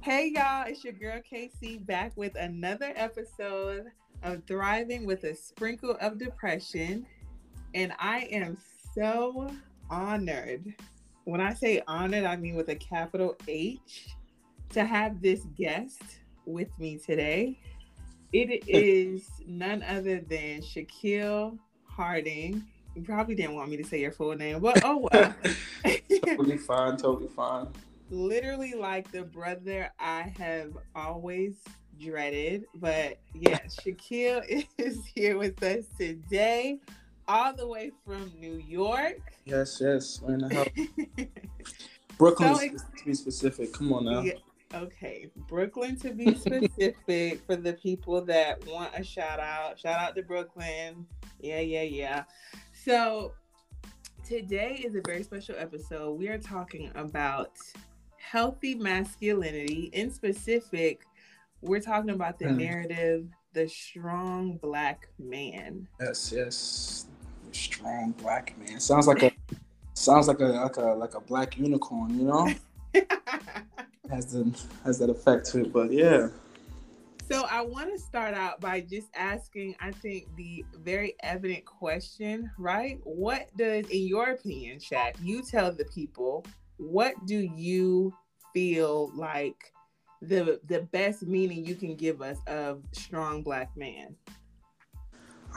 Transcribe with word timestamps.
Hey 0.00 0.32
y'all, 0.32 0.64
it's 0.66 0.84
your 0.84 0.92
girl 0.92 1.20
KC 1.20 1.84
back 1.84 2.12
with 2.16 2.36
another 2.36 2.92
episode 2.94 3.86
of 4.22 4.44
Thriving 4.46 5.04
with 5.04 5.24
a 5.24 5.34
Sprinkle 5.34 5.96
of 6.00 6.18
Depression. 6.18 7.04
And 7.74 7.92
I 7.98 8.20
am 8.30 8.56
so 8.94 9.50
honored. 9.90 10.72
When 11.24 11.40
I 11.40 11.52
say 11.52 11.82
honored, 11.88 12.24
I 12.24 12.36
mean 12.36 12.54
with 12.54 12.68
a 12.68 12.76
capital 12.76 13.36
H 13.48 14.10
to 14.70 14.84
have 14.84 15.20
this 15.20 15.40
guest 15.56 16.00
with 16.46 16.68
me 16.78 16.98
today. 16.98 17.58
It 18.32 18.62
is 18.68 19.28
none 19.48 19.82
other 19.82 20.20
than 20.20 20.62
Shaquille 20.62 21.58
Harding. 21.84 22.64
You 22.94 23.02
probably 23.02 23.34
didn't 23.34 23.56
want 23.56 23.68
me 23.68 23.76
to 23.76 23.84
say 23.84 24.00
your 24.00 24.12
full 24.12 24.36
name, 24.36 24.60
but 24.60 24.80
oh 24.84 25.08
well. 25.12 25.34
totally 26.24 26.56
fine, 26.56 26.96
totally 26.96 27.28
fine. 27.28 27.66
Literally 28.10 28.74
like 28.74 29.10
the 29.12 29.22
brother 29.22 29.90
I 29.98 30.32
have 30.38 30.72
always 30.94 31.56
dreaded. 32.00 32.64
But 32.74 33.18
yeah, 33.34 33.58
Shaquille 33.66 34.66
is 34.78 35.04
here 35.14 35.36
with 35.36 35.62
us 35.62 35.84
today, 35.98 36.78
all 37.26 37.54
the 37.54 37.66
way 37.66 37.92
from 38.06 38.32
New 38.38 38.62
York. 38.66 39.20
Yes, 39.44 39.78
yes. 39.80 40.20
We're 40.22 40.34
in 40.34 40.40
the 40.40 40.54
house. 40.54 41.26
Brooklyn, 42.18 42.54
so 42.54 42.60
ex- 42.62 42.84
to 42.98 43.04
be 43.04 43.14
specific. 43.14 43.72
Come 43.72 43.92
on 43.92 44.04
now. 44.06 44.20
Yeah, 44.22 44.32
okay, 44.74 45.30
Brooklyn 45.46 45.96
to 46.00 46.10
be 46.12 46.34
specific 46.34 47.40
for 47.46 47.56
the 47.56 47.74
people 47.74 48.24
that 48.24 48.66
want 48.66 48.90
a 48.94 49.04
shout 49.04 49.38
out. 49.38 49.78
Shout 49.78 50.00
out 50.00 50.16
to 50.16 50.22
Brooklyn. 50.22 51.06
Yeah, 51.40 51.60
yeah, 51.60 51.82
yeah. 51.82 52.24
So 52.72 53.34
today 54.26 54.82
is 54.84 54.96
a 54.96 55.00
very 55.06 55.22
special 55.22 55.54
episode. 55.56 56.18
We 56.18 56.28
are 56.28 56.38
talking 56.38 56.90
about 56.96 57.52
healthy 58.30 58.74
masculinity. 58.74 59.90
In 59.92 60.10
specific, 60.10 61.04
we're 61.62 61.80
talking 61.80 62.10
about 62.10 62.38
the 62.38 62.46
mm. 62.46 62.58
narrative, 62.58 63.26
the 63.52 63.68
strong 63.68 64.58
black 64.58 65.08
man. 65.18 65.88
Yes, 66.00 66.32
yes. 66.34 67.06
Strong 67.52 68.12
black 68.12 68.54
man. 68.58 68.80
Sounds 68.80 69.06
like 69.06 69.22
a 69.22 69.32
sounds 69.94 70.28
like 70.28 70.40
a 70.40 70.44
like 70.44 70.76
a 70.76 70.82
like 70.82 71.14
a 71.14 71.20
black 71.20 71.56
unicorn, 71.56 72.18
you 72.18 72.26
know? 72.26 72.52
has 74.10 74.26
the 74.26 74.54
has 74.84 74.98
that 74.98 75.10
effect 75.10 75.46
to 75.46 75.62
it, 75.62 75.72
but 75.72 75.90
yeah. 75.90 76.28
So 77.30 77.46
I 77.50 77.60
want 77.60 77.92
to 77.92 77.98
start 77.98 78.32
out 78.32 78.58
by 78.58 78.80
just 78.80 79.08
asking, 79.14 79.76
I 79.80 79.90
think 79.90 80.34
the 80.36 80.64
very 80.82 81.14
evident 81.22 81.66
question, 81.66 82.50
right? 82.56 82.98
What 83.04 83.50
does, 83.54 83.86
in 83.90 84.06
your 84.06 84.30
opinion, 84.30 84.78
Shaq, 84.78 85.16
you 85.22 85.42
tell 85.42 85.70
the 85.70 85.84
people, 85.84 86.46
what 86.78 87.14
do 87.26 87.38
you 87.38 88.14
feel 88.52 89.10
like 89.14 89.72
the 90.22 90.60
the 90.66 90.82
best 90.82 91.22
meaning 91.22 91.64
you 91.64 91.74
can 91.74 91.94
give 91.94 92.22
us 92.22 92.38
of 92.46 92.82
strong 92.92 93.42
black 93.42 93.76
man? 93.76 94.16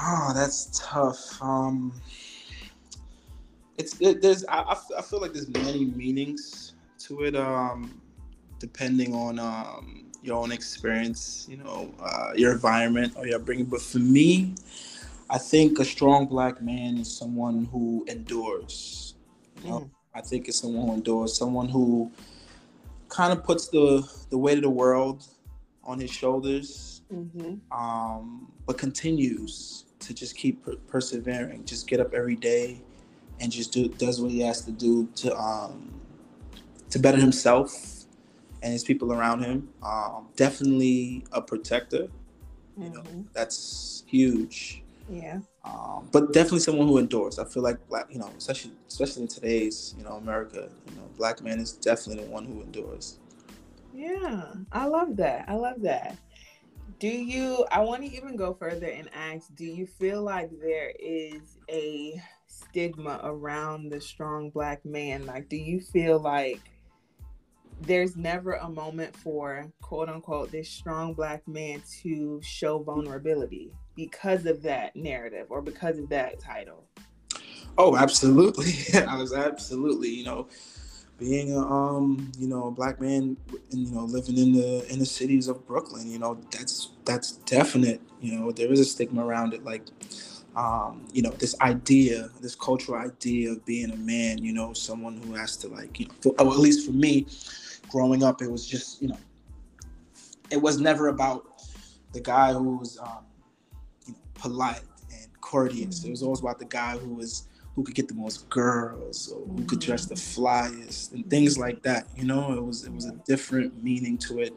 Oh, 0.02 0.32
that's 0.36 0.80
tough. 0.80 1.42
Um, 1.42 1.94
it's 3.78 4.00
it, 4.00 4.22
there's 4.22 4.46
I, 4.48 4.78
I 4.98 5.02
feel 5.02 5.22
like 5.22 5.34
there's 5.34 5.50
many 5.50 5.86
meanings 5.86 6.74
to 7.00 7.24
it. 7.24 7.36
Um, 7.36 8.02
depending 8.60 9.16
on 9.16 9.40
um 9.40 10.06
your 10.22 10.38
own 10.38 10.52
experience, 10.52 11.48
you 11.50 11.58
know, 11.58 11.92
uh, 12.00 12.32
your 12.36 12.52
environment 12.52 13.14
or 13.16 13.26
your 13.26 13.38
upbringing. 13.38 13.66
But 13.66 13.82
for 13.82 13.98
me, 13.98 14.54
I 15.30 15.40
think 15.40 15.80
a 15.80 15.86
strong 15.86 16.28
black 16.28 16.62
man 16.62 16.98
is 17.00 17.12
someone 17.12 17.66
who 17.66 18.06
endures. 18.08 19.16
You 19.64 19.70
know, 19.70 19.80
mm. 19.80 19.90
I 20.14 20.22
think 20.22 20.48
it's 20.48 20.60
someone 20.60 20.88
who 20.88 20.94
endures, 20.96 21.38
someone 21.38 21.70
who 21.70 22.12
kind 23.10 23.32
of 23.34 23.44
puts 23.44 23.68
the 23.68 24.08
the 24.30 24.38
weight 24.38 24.58
of 24.58 24.64
the 24.64 24.70
world 24.70 25.26
on 25.84 26.00
his 26.00 26.12
shoulders, 26.12 27.02
mm-hmm. 27.14 27.56
um, 27.78 28.52
but 28.66 28.78
continues 28.78 29.86
to 30.00 30.14
just 30.14 30.36
keep 30.36 30.64
per- 30.64 30.76
persevering, 30.88 31.66
just 31.66 31.88
get 31.88 32.00
up 32.00 32.14
every 32.14 32.36
day, 32.36 32.82
and 33.40 33.52
just 33.52 33.72
do 33.72 33.88
does 33.88 34.22
what 34.22 34.32
he 34.32 34.40
has 34.42 34.62
to 34.66 34.72
do 34.72 35.08
to 35.16 35.36
um, 35.38 35.94
to 36.90 37.00
better 37.00 37.18
himself 37.18 38.06
and 38.62 38.74
his 38.74 38.84
people 38.84 39.12
around 39.14 39.42
him. 39.44 39.70
Um, 39.84 40.28
definitely 40.36 41.26
a 41.32 41.42
protector. 41.42 42.08
You 42.78 42.86
mm-hmm. 42.86 42.94
know, 42.94 43.26
that's 43.34 44.04
huge. 44.08 44.84
Yeah. 45.10 45.40
Um, 45.64 46.10
but 46.12 46.34
definitely 46.34 46.60
someone 46.60 46.88
who 46.88 46.98
endures. 46.98 47.38
I 47.38 47.46
feel 47.46 47.62
like 47.62 47.88
black, 47.88 48.08
you 48.10 48.18
know, 48.18 48.30
especially 48.38 48.72
especially 48.88 49.24
in 49.24 49.28
today's, 49.28 49.94
you 49.98 50.04
know, 50.04 50.14
America, 50.14 50.70
you 50.90 50.96
know, 50.96 51.08
black 51.18 51.42
man 51.42 51.60
is 51.60 51.74
definitely 51.74 52.24
the 52.24 52.32
one 52.32 52.46
who 52.46 52.62
endures. 52.62 53.20
Yeah, 53.94 54.54
I 54.72 54.86
love 54.86 55.18
that. 55.18 55.46
I 55.48 55.56
love 55.56 55.82
that. 55.82 56.18
Do 57.00 57.08
you? 57.08 57.66
I 57.72 57.82
want 57.82 58.04
to 58.04 58.12
even 58.12 58.36
go 58.36 58.54
further 58.54 58.88
and 58.88 59.10
ask: 59.14 59.54
Do 59.56 59.66
you 59.66 59.86
feel 59.86 60.24
like 60.24 60.50
there 60.60 60.94
is 61.00 61.60
a 61.70 62.20
stigma 62.48 63.20
around 63.24 63.90
the 63.90 64.02
strong 64.02 64.50
black 64.50 64.84
man? 64.84 65.26
Like, 65.26 65.48
do 65.48 65.58
you 65.58 65.80
feel 65.80 66.20
like 66.20 66.60
there's 67.82 68.16
never 68.16 68.54
a 68.54 68.70
moment 68.70 69.16
for 69.16 69.66
quote 69.82 70.10
unquote 70.10 70.52
this 70.52 70.70
strong 70.70 71.14
black 71.14 71.48
man 71.48 71.82
to 72.02 72.40
show 72.44 72.80
vulnerability 72.80 73.72
because 74.02 74.48
of 74.48 74.64
that 74.64 74.96
narrative 74.96 75.46
or 75.50 75.62
because 75.62 76.00
of 76.00 76.10
that 76.10 76.40
title? 76.40 76.84
Oh, 77.78 77.96
absolutely. 77.96 78.74
I 79.08 79.16
was 79.16 79.32
absolutely, 79.32 80.10
you 80.10 80.26
know, 80.26 80.48
being 81.20 81.54
a 81.54 81.60
um, 81.60 82.32
you 82.40 82.48
know, 82.48 82.68
a 82.68 82.72
black 82.72 83.00
man 83.00 83.38
and 83.72 83.88
you 83.88 83.92
know, 83.94 84.06
living 84.06 84.40
in 84.40 84.54
the 84.54 84.92
in 84.92 84.98
the 84.98 85.06
cities 85.06 85.48
of 85.48 85.68
Brooklyn, 85.68 86.10
you 86.10 86.18
know, 86.18 86.34
that's 86.50 86.94
that's 87.06 87.34
definite. 87.46 88.02
You 88.20 88.40
know, 88.40 88.52
there 88.52 88.72
is 88.72 88.80
a 88.80 88.86
stigma 88.86 89.24
around 89.24 89.54
it, 89.54 89.64
like 89.64 89.84
um, 90.56 91.06
you 91.14 91.22
know, 91.22 91.30
this 91.30 91.56
idea, 91.62 92.30
this 92.42 92.56
cultural 92.56 93.00
idea 93.00 93.52
of 93.52 93.64
being 93.66 93.92
a 93.92 93.98
man, 93.98 94.44
you 94.44 94.52
know, 94.52 94.74
someone 94.74 95.22
who 95.22 95.36
has 95.36 95.56
to 95.58 95.68
like, 95.68 96.00
you 96.00 96.08
know, 96.08 96.14
for, 96.22 96.34
or 96.40 96.52
at 96.52 96.60
least 96.60 96.88
for 96.88 96.92
me, 96.92 97.28
growing 97.88 98.24
up, 98.24 98.42
it 98.42 98.52
was 98.52 98.68
just, 98.68 99.00
you 99.02 99.10
know, 99.10 99.20
it 100.50 100.60
was 100.60 100.82
never 100.82 101.08
about 101.08 101.46
the 102.14 102.20
guy 102.20 102.52
who 102.52 102.78
was 102.78 102.98
um, 102.98 103.24
polite 104.42 104.82
and 105.12 105.28
courteous. 105.42 106.00
Mm-hmm. 106.00 106.08
It 106.08 106.12
was 106.12 106.24
always 106.24 106.40
about 106.40 106.60
the 106.60 106.66
guy 106.66 106.98
who 106.98 107.14
was 107.14 107.48
who 107.76 107.84
could 107.84 107.96
get 107.96 108.10
the 108.10 108.14
most 108.14 108.50
girls 108.50 109.34
or 109.34 109.46
who 109.46 109.64
could 109.64 109.80
dress 109.80 110.06
the 110.06 110.16
mm-hmm. 110.16 110.42
flyest 110.42 111.14
and 111.14 111.30
things 111.30 111.58
like 111.58 111.82
that. 111.84 112.08
You 112.18 112.26
know, 112.26 112.54
it 112.54 112.64
was 112.64 112.84
it 112.86 112.94
was 112.94 113.06
a 113.06 113.14
different 113.26 113.82
meaning 113.84 114.18
to 114.20 114.40
it, 114.40 114.54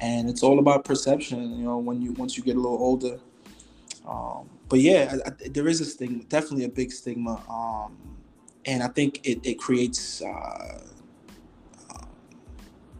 and 0.00 0.28
it's 0.28 0.42
all 0.42 0.58
about 0.58 0.84
perception. 0.84 1.58
You 1.58 1.64
know, 1.64 1.78
when 1.78 2.02
you 2.02 2.12
once 2.12 2.36
you 2.36 2.44
get 2.44 2.56
a 2.56 2.60
little 2.60 2.78
older. 2.78 3.18
Um, 4.06 4.48
but 4.68 4.78
yeah, 4.78 5.16
I, 5.24 5.30
I, 5.30 5.48
there 5.48 5.66
is 5.66 5.80
a 5.80 5.84
stigma, 5.84 6.22
definitely 6.24 6.64
a 6.64 6.68
big 6.68 6.92
stigma, 6.92 7.42
um, 7.50 7.96
and 8.64 8.82
I 8.82 8.88
think 8.88 9.20
it 9.26 9.44
it 9.44 9.58
creates 9.58 10.22
uh, 10.22 10.80
um, 11.90 12.06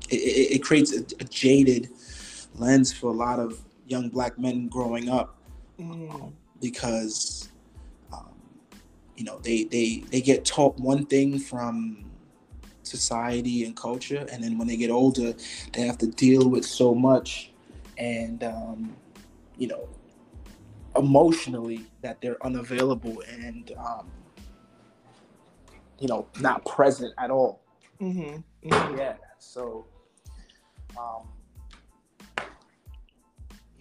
it, 0.09 0.17
it, 0.55 0.63
creates 0.65 0.93
a, 0.93 1.03
a 1.21 1.25
jaded 1.25 1.91
lens 2.57 2.93
for 2.93 3.09
a 3.09 3.13
lot 3.13 3.39
of 3.39 3.61
young 3.87 4.09
black 4.09 4.37
men 4.37 4.67
growing 4.67 5.09
up 5.09 5.36
mm. 5.79 6.33
because 6.61 7.51
um, 8.13 8.35
you 9.17 9.25
know 9.25 9.39
they 9.39 9.65
they 9.65 10.05
they 10.11 10.21
get 10.21 10.45
taught 10.45 10.79
one 10.79 11.07
thing 11.07 11.39
from 11.39 12.05
society 12.83 13.65
and 13.65 13.77
culture, 13.77 14.27
and 14.33 14.43
then 14.43 14.59
when 14.59 14.69
they 14.69 14.77
get 14.77 14.91
older, 14.91 15.35
they 15.73 15.83
have 15.83 15.99
to 15.99 16.07
deal 16.07 16.49
with 16.49 16.65
so 16.65 16.95
much, 16.95 17.51
and 17.99 18.45
um, 18.45 18.95
you 19.59 19.69
know 19.69 19.89
emotionally 20.97 21.85
that 22.01 22.21
they're 22.23 22.43
unavailable 22.45 23.23
and 23.29 23.73
um, 23.79 24.07
you 25.99 26.09
know 26.09 26.27
not 26.41 26.65
present 26.65 27.13
at 27.19 27.31
all. 27.31 27.61
Mm-hmm. 28.01 28.69
Mm-hmm. 28.69 28.99
Yeah, 28.99 29.15
so. 29.39 29.87
Um, 30.99 31.29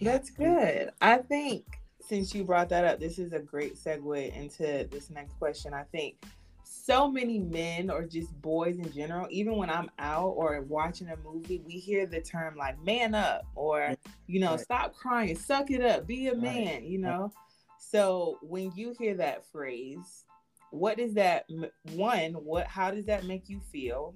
That's 0.00 0.28
good. 0.28 0.90
I 1.00 1.18
think 1.18 1.75
since 2.08 2.34
you 2.34 2.44
brought 2.44 2.68
that 2.70 2.84
up, 2.84 3.00
this 3.00 3.18
is 3.18 3.32
a 3.32 3.38
great 3.38 3.76
segue 3.76 4.34
into 4.34 4.88
this 4.90 5.10
next 5.10 5.34
question. 5.38 5.74
I 5.74 5.84
think 5.92 6.16
so 6.62 7.10
many 7.10 7.38
men 7.38 7.90
or 7.90 8.04
just 8.04 8.40
boys 8.40 8.78
in 8.78 8.92
general, 8.92 9.26
even 9.30 9.56
when 9.56 9.70
I'm 9.70 9.90
out 9.98 10.34
or 10.36 10.60
watching 10.62 11.08
a 11.08 11.16
movie, 11.16 11.62
we 11.64 11.74
hear 11.74 12.06
the 12.06 12.20
term 12.20 12.56
like 12.56 12.82
man 12.84 13.14
up 13.14 13.42
or, 13.54 13.94
you 14.26 14.40
know, 14.40 14.52
right. 14.52 14.60
stop 14.60 14.94
crying, 14.94 15.36
suck 15.36 15.70
it 15.70 15.84
up, 15.84 16.06
be 16.06 16.28
a 16.28 16.34
man, 16.34 16.66
right. 16.66 16.82
you 16.82 16.98
know? 16.98 17.32
So 17.78 18.38
when 18.42 18.72
you 18.74 18.94
hear 18.98 19.14
that 19.16 19.44
phrase, 19.50 20.24
what 20.70 20.96
does 20.96 21.14
that 21.14 21.46
one, 21.92 22.32
what 22.32 22.66
how 22.66 22.90
does 22.90 23.06
that 23.06 23.24
make 23.24 23.48
you 23.48 23.60
feel? 23.72 24.14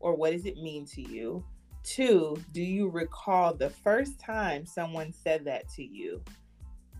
Or 0.00 0.16
what 0.16 0.32
does 0.32 0.46
it 0.46 0.56
mean 0.56 0.84
to 0.86 1.02
you? 1.02 1.44
Two, 1.84 2.36
do 2.52 2.62
you 2.62 2.88
recall 2.88 3.54
the 3.54 3.70
first 3.70 4.18
time 4.18 4.66
someone 4.66 5.12
said 5.12 5.44
that 5.44 5.68
to 5.76 5.84
you? 5.84 6.22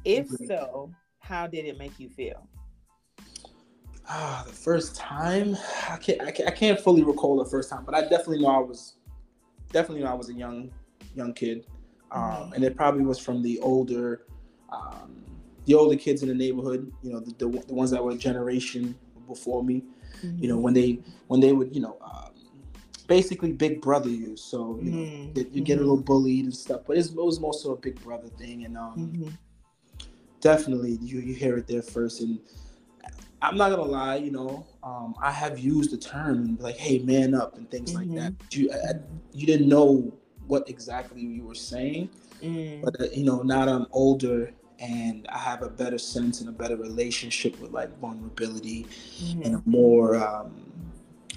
If 0.04 0.28
so, 0.46 0.90
how 1.20 1.46
did 1.46 1.64
it 1.64 1.78
make 1.78 1.99
you 1.99 2.08
feel? 2.08 2.49
Ah, 4.08 4.43
the 4.46 4.52
first 4.52 4.96
time 4.96 5.56
I 5.88 5.96
can't, 5.96 6.20
I 6.20 6.31
can't 6.31 6.49
I 6.49 6.52
can't 6.52 6.81
fully 6.81 7.02
recall 7.02 7.43
the 7.43 7.49
first 7.49 7.70
time, 7.70 7.84
but 7.84 7.94
I 7.94 8.02
definitely 8.02 8.40
know 8.40 8.49
I 8.49 8.58
was 8.58 8.94
definitely 9.70 10.02
when 10.02 10.10
I 10.10 10.14
was 10.14 10.28
a 10.28 10.34
young 10.34 10.70
young 11.14 11.32
kid, 11.32 11.66
um, 12.10 12.22
mm-hmm. 12.22 12.52
and 12.54 12.64
it 12.64 12.76
probably 12.76 13.04
was 13.04 13.19
from 13.19 13.43
the 13.43 13.60
older 13.60 14.26
um, 14.70 15.25
the 15.66 15.75
older 15.75 15.96
kids 15.96 16.22
in 16.22 16.28
the 16.28 16.34
neighborhood. 16.34 16.93
You 17.02 17.12
know, 17.12 17.20
the, 17.20 17.32
the, 17.38 17.64
the 17.69 17.75
ones 17.75 17.90
that 17.93 18.02
were 18.02 18.12
a 18.12 18.16
generation 18.16 18.96
before 19.28 19.62
me. 19.62 19.84
Mm-hmm. 20.25 20.43
You 20.43 20.48
know, 20.48 20.58
when 20.58 20.75
they 20.75 20.98
when 21.28 21.40
they 21.40 21.52
would 21.52 21.75
you 21.75 21.81
know. 21.81 21.98
Um, 22.02 22.28
basically 23.08 23.52
big 23.52 23.82
brother 23.82 24.08
you 24.08 24.37
so 24.37 24.78
you 24.81 24.90
know 24.90 24.98
mm-hmm. 24.98 25.55
you 25.55 25.60
get 25.60 25.75
a 25.75 25.81
mm-hmm. 25.81 25.81
little 25.81 25.96
bullied 26.02 26.44
and 26.44 26.55
stuff 26.55 26.81
but 26.87 26.96
it 26.96 27.10
was 27.14 27.40
most 27.40 27.66
of 27.66 27.72
a 27.72 27.76
big 27.76 28.00
brother 28.02 28.28
thing 28.38 28.64
and 28.64 28.78
um 28.78 28.94
mm-hmm. 28.96 29.28
Definitely 30.43 30.99
you 31.00 31.21
you 31.21 31.35
hear 31.35 31.56
it 31.56 31.67
there 31.67 31.81
first 31.81 32.21
and 32.21 32.39
I'm 33.43 33.56
not 33.56 33.71
gonna 33.71 33.83
lie, 33.83 34.17
you 34.17 34.31
know, 34.31 34.65
um, 34.85 35.17
I 35.21 35.33
have 35.33 35.59
used 35.59 35.91
the 35.91 35.97
term 35.97 36.56
like, 36.61 36.77
"Hey, 36.77 37.00
man 37.00 37.35
up" 37.35 37.56
and 37.56 37.69
things 37.69 37.93
mm-hmm. 37.93 38.15
like 38.15 38.23
that. 38.23 38.39
Mm-hmm. 38.39 38.61
You 38.61 38.73
I, 38.73 38.93
you 39.33 39.47
didn't 39.47 39.69
know 39.69 40.15
what 40.47 40.69
exactly 40.69 41.21
you 41.21 41.43
were 41.43 41.56
saying, 41.56 42.09
mm. 42.41 42.81
but 42.83 43.00
uh, 43.00 43.06
you 43.12 43.25
know, 43.25 43.43
now 43.43 43.65
that 43.65 43.75
I'm 43.75 43.87
older 43.91 44.53
and 44.79 45.27
I 45.29 45.39
have 45.39 45.62
a 45.62 45.69
better 45.69 45.99
sense 45.99 46.41
and 46.41 46.49
a 46.49 46.53
better 46.53 46.77
relationship 46.77 47.59
with 47.61 47.73
like 47.73 47.97
vulnerability 47.99 48.87
mm-hmm. 49.19 49.43
and 49.43 49.55
a 49.56 49.62
more 49.65 50.17
um, 50.17 50.55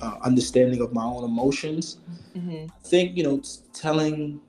uh, 0.02 0.18
understanding 0.24 0.82
of 0.82 0.94
my 0.94 1.04
own 1.04 1.24
emotions. 1.24 1.98
Mm-hmm. 2.36 2.66
I 2.72 2.88
think 2.88 3.18
you 3.18 3.24
know, 3.24 3.42
telling 3.74 4.42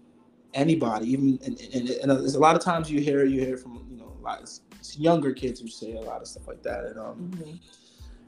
anybody, 0.53 1.11
even 1.13 1.39
and, 1.45 1.59
and, 1.75 1.89
and, 1.91 2.11
there's 2.11 2.35
a 2.35 2.41
lot 2.41 2.57
of 2.57 2.63
times 2.63 2.91
you 2.91 3.01
hear 3.01 3.25
you 3.25 3.41
hear 3.41 3.57
from 3.57 3.75
you 3.75 3.77
know 3.79 3.85
a 3.85 3.86
lot 4.27 4.43
of 4.43 4.51
younger 4.99 5.33
kids 5.33 5.61
who 5.61 5.69
say 5.69 5.95
a 5.95 6.01
lot 6.01 6.21
of 6.21 6.29
stuff 6.29 6.47
like 6.47 6.63
that, 6.63 6.85
and 6.85 6.99
um, 6.99 7.31
mm-hmm. 7.31 7.55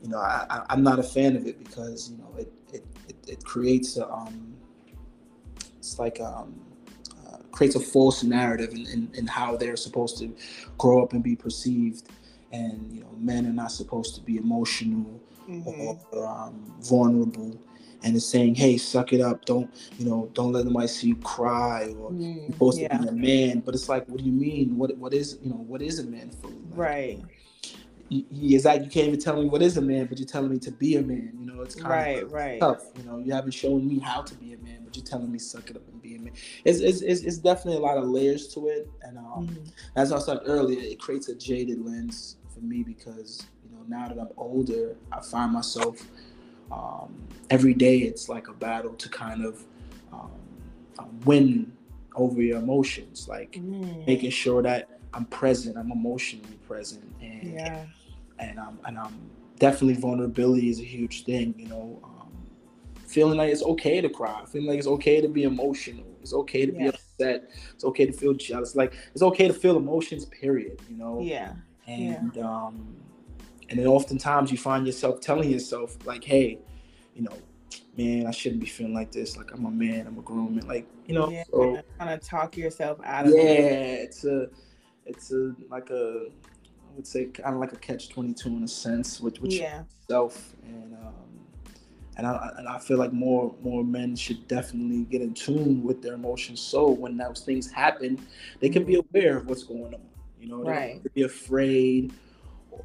you 0.03 0.09
know, 0.09 0.19
I, 0.19 0.65
am 0.71 0.83
not 0.83 0.99
a 0.99 1.03
fan 1.03 1.37
of 1.37 1.47
it 1.47 1.59
because 1.59 2.11
you 2.11 2.19
know 2.19 2.35
it 2.39 2.53
it, 2.73 2.87
it, 3.09 3.17
it 3.27 3.45
creates 3.45 3.97
a 3.97 4.09
um, 4.09 4.55
it's 5.77 5.99
like 5.99 6.21
um, 6.21 6.61
uh, 7.27 7.39
creates 7.51 7.75
a 7.75 7.81
false 7.81 8.23
narrative 8.23 8.71
in, 8.73 8.87
in, 8.87 9.11
in 9.15 9.27
how 9.27 9.57
they're 9.57 9.77
supposed 9.77 10.19
to 10.19 10.35
grow 10.77 11.03
up 11.03 11.13
and 11.13 11.23
be 11.23 11.37
perceived, 11.37 12.09
and 12.53 12.93
you 12.93 13.01
know, 13.01 13.13
men 13.19 13.47
are 13.47 13.53
not 13.53 13.73
supposed 13.73 14.15
to 14.15 14.21
be 14.21 14.37
emotional 14.37 15.21
mm-hmm. 15.49 16.17
or 16.17 16.27
um, 16.27 16.75
vulnerable 16.81 17.59
and 18.03 18.17
it's 18.17 18.27
saying, 18.27 18.55
"Hey, 18.55 18.77
suck 18.77 19.13
it 19.13 19.21
up. 19.21 19.45
Don't 19.45 19.73
you 19.99 20.07
know? 20.07 20.31
Don't 20.35 20.53
let 20.53 20.65
anybody 20.65 20.89
see 20.89 21.09
you 21.09 21.17
cry, 21.17 21.95
or 21.99 22.11
mm, 22.11 22.37
you're 22.37 22.53
supposed 22.53 22.79
yeah. 22.79 22.97
to 22.97 23.03
be 23.03 23.09
a 23.09 23.13
man." 23.13 23.61
But 23.61 23.75
it's 23.75 23.89
like, 23.89 24.09
what 24.09 24.19
do 24.19 24.25
you 24.25 24.33
mean? 24.33 24.77
What 24.77 24.97
what 24.99 25.15
is 25.15 25.39
you 25.43 25.51
know? 25.51 25.57
What 25.57 25.83
is 25.83 25.99
a 25.99 26.05
man 26.05 26.31
for? 26.31 26.49
Like, 26.49 26.57
right. 26.75 27.23
He 28.11 28.55
is 28.55 28.65
like 28.65 28.83
you 28.83 28.89
can't 28.89 29.09
even 29.09 29.21
tell 29.21 29.37
me 29.37 29.51
what 29.51 29.61
is 29.61 29.77
a 29.77 29.83
man, 29.83 30.07
but 30.07 30.19
you're 30.19 30.27
telling 30.27 30.51
me 30.51 30.59
to 30.61 30.71
be 30.71 30.97
a 30.97 31.03
man. 31.03 31.31
You 31.39 31.45
know, 31.45 31.61
it's 31.61 31.75
kind 31.75 31.91
right, 31.91 32.23
of 32.23 32.33
right. 32.33 32.59
tough. 32.59 32.85
You 32.97 33.05
know, 33.05 33.19
you 33.19 33.35
haven't 33.35 33.51
shown 33.51 33.87
me 33.87 33.99
how 33.99 34.23
to 34.23 34.35
be 34.37 34.55
a 34.55 34.59
man, 34.59 34.81
but 34.83 34.97
you're 34.97 35.05
telling 35.05 35.31
me 35.31 35.39
suck 35.39 35.69
it 35.69 35.77
up 35.77 35.87
and 35.89 36.01
be 36.01 36.17
a 36.17 36.19
man. 36.19 36.33
It's 36.65 36.81
it's, 36.81 37.03
it's, 37.03 37.21
it's 37.21 37.37
definitely 37.37 37.77
a 37.77 37.85
lot 37.85 37.99
of 37.99 38.05
layers 38.05 38.49
to 38.55 38.69
it, 38.69 38.89
and 39.03 39.19
um, 39.19 39.47
mm-hmm. 39.47 39.65
as 39.97 40.11
I 40.11 40.21
said 40.21 40.39
earlier, 40.47 40.81
it 40.81 40.99
creates 40.99 41.29
a 41.29 41.35
jaded 41.35 41.85
lens 41.85 42.37
for 42.49 42.61
me 42.61 42.83
because 42.83 43.47
you 43.63 43.77
know 43.77 43.85
now 43.87 44.09
that 44.09 44.19
I'm 44.19 44.31
older, 44.39 44.97
I 45.13 45.21
find 45.21 45.53
myself 45.53 46.01
um, 46.71 47.15
every 47.51 47.75
day 47.75 47.99
it's 47.99 48.29
like 48.29 48.49
a 48.49 48.53
battle 48.53 48.95
to 48.95 49.09
kind 49.09 49.45
of 49.45 49.65
um, 50.13 50.31
um, 50.99 51.21
win 51.25 51.73
over 52.15 52.43
your 52.43 52.59
emotions, 52.59 53.29
like 53.29 53.53
mm. 53.53 54.07
making 54.07 54.31
sure 54.31 54.63
that 54.63 54.89
I'm 55.15 55.25
present, 55.27 55.77
I'm 55.77 55.91
emotionally 55.93 56.59
present, 56.67 57.05
and 57.21 57.55
yeah. 57.55 57.85
and 58.39 58.59
I'm 58.59 58.79
and 58.85 58.99
I'm 58.99 59.31
definitely 59.59 59.95
vulnerability 59.95 60.69
is 60.69 60.81
a 60.81 60.85
huge 60.85 61.25
thing, 61.25 61.55
you 61.57 61.69
know. 61.69 62.01
Um, 62.05 62.33
feeling 63.07 63.39
like 63.39 63.51
it's 63.51 63.63
okay 63.63 64.01
to 64.01 64.09
cry, 64.09 64.45
feeling 64.47 64.69
like 64.69 64.79
it's 64.79 64.87
okay 64.87 65.21
to 65.21 65.29
be 65.29 65.45
emotional, 65.45 66.05
it's 66.21 66.35
okay 66.35 66.67
to 66.67 66.73
be 66.73 66.87
upset, 66.87 67.51
it's 67.73 67.85
okay 67.85 68.07
to 68.07 68.13
feel 68.13 68.35
jealous, 68.35 68.77
like 68.77 68.95
it's 69.13 69.23
okay 69.23 69.49
to 69.49 69.55
feel 69.55 69.77
emotions. 69.77 70.27
Period, 70.27 70.81
you 70.91 70.97
know. 70.97 71.21
Yeah. 71.23 71.55
And 71.87 72.33
yeah. 72.35 72.43
um, 72.43 72.97
and 73.69 73.79
then 73.79 73.87
oftentimes 73.87 74.51
you 74.51 74.59
find 74.59 74.87
yourself 74.87 75.21
telling 75.21 75.51
yourself 75.51 75.97
like, 76.07 76.25
"Hey, 76.25 76.59
you 77.15 77.23
know, 77.23 77.37
man, 77.99 78.27
I 78.27 78.31
shouldn't 78.31 78.61
be 78.61 78.67
feeling 78.67 78.95
like 78.95 79.11
this. 79.13 79.37
Like 79.37 79.53
I'm 79.53 79.67
a 79.67 79.71
man, 79.71 80.07
I'm 80.07 80.19
a 80.19 80.23
grown 80.23 80.57
man. 80.57 80.67
like 80.67 80.87
you 81.07 81.15
know, 81.15 81.29
yeah, 81.31 81.45
so, 81.51 81.83
kind 81.99 82.11
of 82.11 82.21
talk 82.21 82.57
yourself 82.57 82.99
out 83.05 83.27
of 83.27 83.33
yeah, 83.35 83.43
it. 83.43 83.61
Yeah, 83.61 84.05
it's 84.05 84.25
a, 84.25 84.47
it's 85.05 85.33
a 85.33 85.55
like 85.69 85.91
a, 85.91 86.29
I 86.31 86.97
would 86.97 87.07
say 87.07 87.27
kind 87.27 87.55
of 87.55 87.61
like 87.61 87.73
a 87.73 87.77
catch 87.77 88.09
twenty 88.09 88.33
two 88.33 88.51
in 88.51 88.63
a 88.63 88.69
sense, 88.69 89.21
which 89.21 89.41
which 89.41 89.57
yeah. 89.57 89.83
self 90.09 90.55
and 90.65 90.95
um, 90.95 91.13
and 92.17 92.27
I 92.27 92.51
and 92.57 92.69
I 92.69 92.79
feel 92.79 92.99
like 92.99 93.13
more 93.13 93.55
more 93.61 93.85
men 93.85 94.15
should 94.15 94.47
definitely 94.47 95.05
get 95.05 95.21
in 95.21 95.35
tune 95.35 95.83
with 95.83 96.01
their 96.01 96.15
emotions. 96.15 96.61
So 96.61 96.89
when 96.89 97.17
those 97.17 97.41
things 97.41 97.71
happen, 97.71 98.25
they 98.61 98.69
can 98.69 98.85
be 98.85 98.95
mm-hmm. 98.95 99.17
aware 99.17 99.37
of 99.39 99.47
what's 99.47 99.65
going 99.65 99.95
on. 99.95 100.01
You 100.41 100.49
know, 100.49 100.63
they 100.63 100.71
right. 100.71 101.15
be 101.15 101.23
afraid 101.23 102.13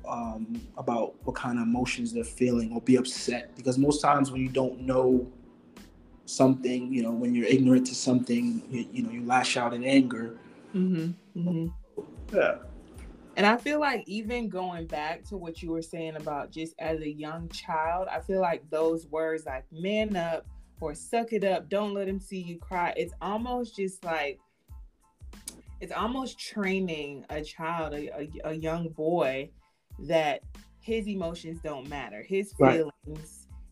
um, 0.08 0.62
about 0.78 1.16
what 1.26 1.36
kind 1.36 1.58
of 1.58 1.64
emotions 1.64 2.14
they're 2.14 2.24
feeling 2.24 2.74
or 2.74 2.82
be 2.82 2.96
upset. 2.96 3.56
Because 3.56 3.78
most 3.78 4.02
times 4.02 4.32
when 4.32 4.42
you 4.42 4.50
don't 4.50 4.82
know 4.82 5.32
something 6.26 6.94
you 6.94 7.04
know 7.04 7.12
when 7.12 7.36
you're 7.36 7.48
ignorant 7.48 7.86
to 7.86 7.94
something 7.94 8.62
you, 8.70 8.88
you 8.92 9.04
know 9.04 9.12
you 9.12 9.26
lash 9.26 9.58
out 9.58 9.74
in 9.74 9.84
anger. 9.84 10.38
Mm-hmm, 10.74 11.40
mm-hmm. 11.40 12.36
yeah. 12.36 12.56
And 13.36 13.46
i 13.46 13.58
feel 13.58 13.80
like 13.80 14.04
even 14.08 14.48
going 14.48 14.86
back 14.88 15.24
to 15.26 15.38
what 15.38 15.62
you 15.62 15.72
were 15.72 15.82
saying 15.82 16.16
about 16.16 16.52
just 16.52 16.76
as 16.80 17.00
a 17.02 17.10
young 17.10 17.50
child 17.50 18.08
i 18.10 18.20
feel 18.20 18.42
like 18.42 18.68
those 18.70 19.08
words 19.08 19.46
like 19.46 19.66
man 19.72 20.16
up 20.16 20.46
or 20.80 20.94
suck 20.94 21.34
it 21.34 21.44
up 21.44 21.68
don't 21.68 21.94
let 21.94 22.08
him 22.08 22.20
see 22.20 22.40
you 22.40 22.60
cry 22.60 22.94
it's 22.96 23.14
almost 23.22 23.76
just 23.76 24.04
like 24.04 24.40
it's 25.82 25.92
almost 25.92 26.40
training 26.40 27.26
a 27.32 27.42
child 27.42 27.94
a, 27.94 28.10
a, 28.16 28.30
a 28.46 28.54
young 28.54 28.90
boy 28.90 29.50
that 30.00 30.42
his 30.80 31.08
emotions 31.08 31.60
don't 31.64 31.88
matter, 31.88 32.22
his 32.22 32.54
feelings 32.54 32.92
right. 33.08 33.28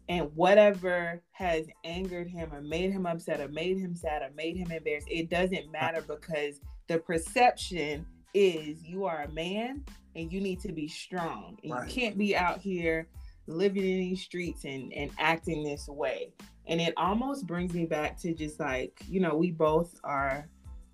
and 0.08 0.36
whatever 0.36 1.22
has 1.32 1.66
angered 1.84 2.28
him 2.28 2.54
or 2.54 2.62
made 2.62 2.92
him 2.92 3.06
upset 3.06 3.42
or 3.42 3.50
made 3.50 3.78
him 3.78 3.96
sad 3.96 4.22
or 4.22 4.30
made 4.36 4.56
him 4.56 4.72
embarrassed, 4.72 5.08
it 5.10 5.30
doesn't 5.30 5.72
matter 5.72 6.02
because 6.02 6.62
the 6.88 6.98
perception 7.00 8.06
is 8.34 8.84
you 8.84 9.06
are 9.06 9.24
a 9.24 9.32
man 9.32 9.84
and 10.16 10.32
you 10.32 10.40
need 10.40 10.60
to 10.62 10.72
be 10.72 10.88
strong. 10.88 11.58
And 11.64 11.74
right. 11.74 11.88
You 11.88 11.94
can't 11.94 12.18
be 12.18 12.36
out 12.36 12.60
here 12.60 13.08
living 13.48 13.84
in 13.84 14.00
these 14.00 14.22
streets 14.22 14.64
and, 14.66 14.94
and 14.94 15.12
acting 15.18 15.64
this 15.64 15.88
way. 15.88 16.32
And 16.68 16.80
it 16.80 16.94
almost 16.98 17.48
brings 17.48 17.74
me 17.74 17.86
back 17.86 18.20
to 18.22 18.34
just 18.34 18.60
like, 18.60 19.02
you 19.08 19.20
know, 19.20 19.36
we 19.36 19.52
both 19.52 20.00
are 20.04 20.48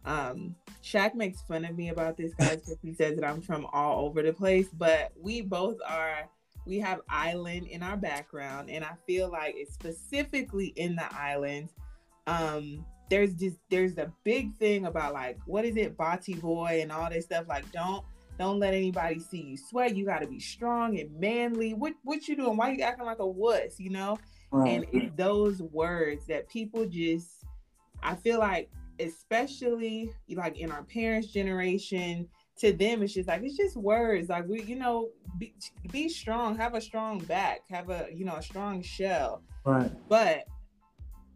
um, 0.08 0.56
Shaq 0.82 1.14
makes 1.14 1.42
fun 1.42 1.66
of 1.66 1.76
me 1.76 1.90
about 1.90 2.18
this, 2.18 2.34
guys, 2.34 2.56
because 2.62 2.78
he 2.82 2.94
says 2.94 3.20
that 3.20 3.28
I'm 3.28 3.42
from 3.42 3.68
all 3.72 4.06
over 4.06 4.24
the 4.24 4.34
place. 4.34 4.70
But 4.74 5.12
we 5.20 5.42
both 5.42 5.78
are. 5.88 6.30
We 6.66 6.80
have 6.80 7.00
island 7.08 7.68
in 7.68 7.82
our 7.82 7.96
background, 7.96 8.70
and 8.70 8.84
I 8.84 8.92
feel 9.06 9.30
like 9.30 9.56
it's 9.56 9.74
specifically 9.74 10.74
in 10.76 10.96
the 10.98 11.14
islands. 11.16 11.72
Um, 12.26 12.86
there's 13.10 13.34
just 13.36 13.56
there's 13.70 13.98
a 13.98 14.12
big 14.26 14.54
thing 14.58 14.86
about 14.86 15.14
like 15.14 15.38
what 15.46 15.64
is 15.64 15.78
it, 15.78 15.96
Bati 15.96 16.34
boy, 16.34 16.80
and 16.82 16.92
all 16.92 17.10
this 17.10 17.26
stuff. 17.26 17.46
Like, 17.48 17.72
don't 17.72 18.04
don't 18.38 18.60
let 18.60 18.74
anybody 18.74 19.20
see 19.20 19.42
you 19.42 19.58
sweat. 19.58 19.96
You 19.96 20.06
got 20.06 20.20
to 20.20 20.28
be 20.28 20.40
strong 20.40 21.00
and 21.00 21.18
manly. 21.18 21.74
What 21.74 21.94
what 22.04 22.28
you 22.28 22.36
doing? 22.36 22.58
Why 22.58 22.72
you 22.72 22.84
acting 22.84 23.06
like 23.06 23.20
a 23.20 23.28
wuss? 23.28 23.80
You 23.80 23.92
know. 23.92 24.18
Right. 24.52 24.70
And 24.70 24.86
it's 24.94 25.16
those 25.16 25.62
words 25.62 26.26
that 26.28 26.50
people 26.50 26.86
just. 26.86 27.28
I 28.04 28.16
feel 28.16 28.40
like 28.40 28.70
especially 29.00 30.12
like 30.30 30.58
in 30.58 30.72
our 30.72 30.84
parents' 30.84 31.28
generation, 31.28 32.28
to 32.60 32.74
them 32.74 33.04
it's 33.04 33.14
just 33.14 33.28
like 33.28 33.44
it's 33.44 33.58
just 33.58 33.78
words. 33.78 34.30
Like 34.30 34.48
we, 34.48 34.64
you 34.64 34.76
know, 34.76 35.10
be, 35.38 35.54
be 35.92 36.10
strong, 36.10 36.58
have 36.58 36.74
a 36.74 36.82
strong 36.82 37.20
back, 37.20 37.62
have 37.70 37.90
a 37.90 38.08
you 38.14 38.26
know 38.26 38.36
a 38.36 38.42
strong 38.42 38.82
shell. 38.82 39.44
Right. 39.64 39.92
But 40.10 40.46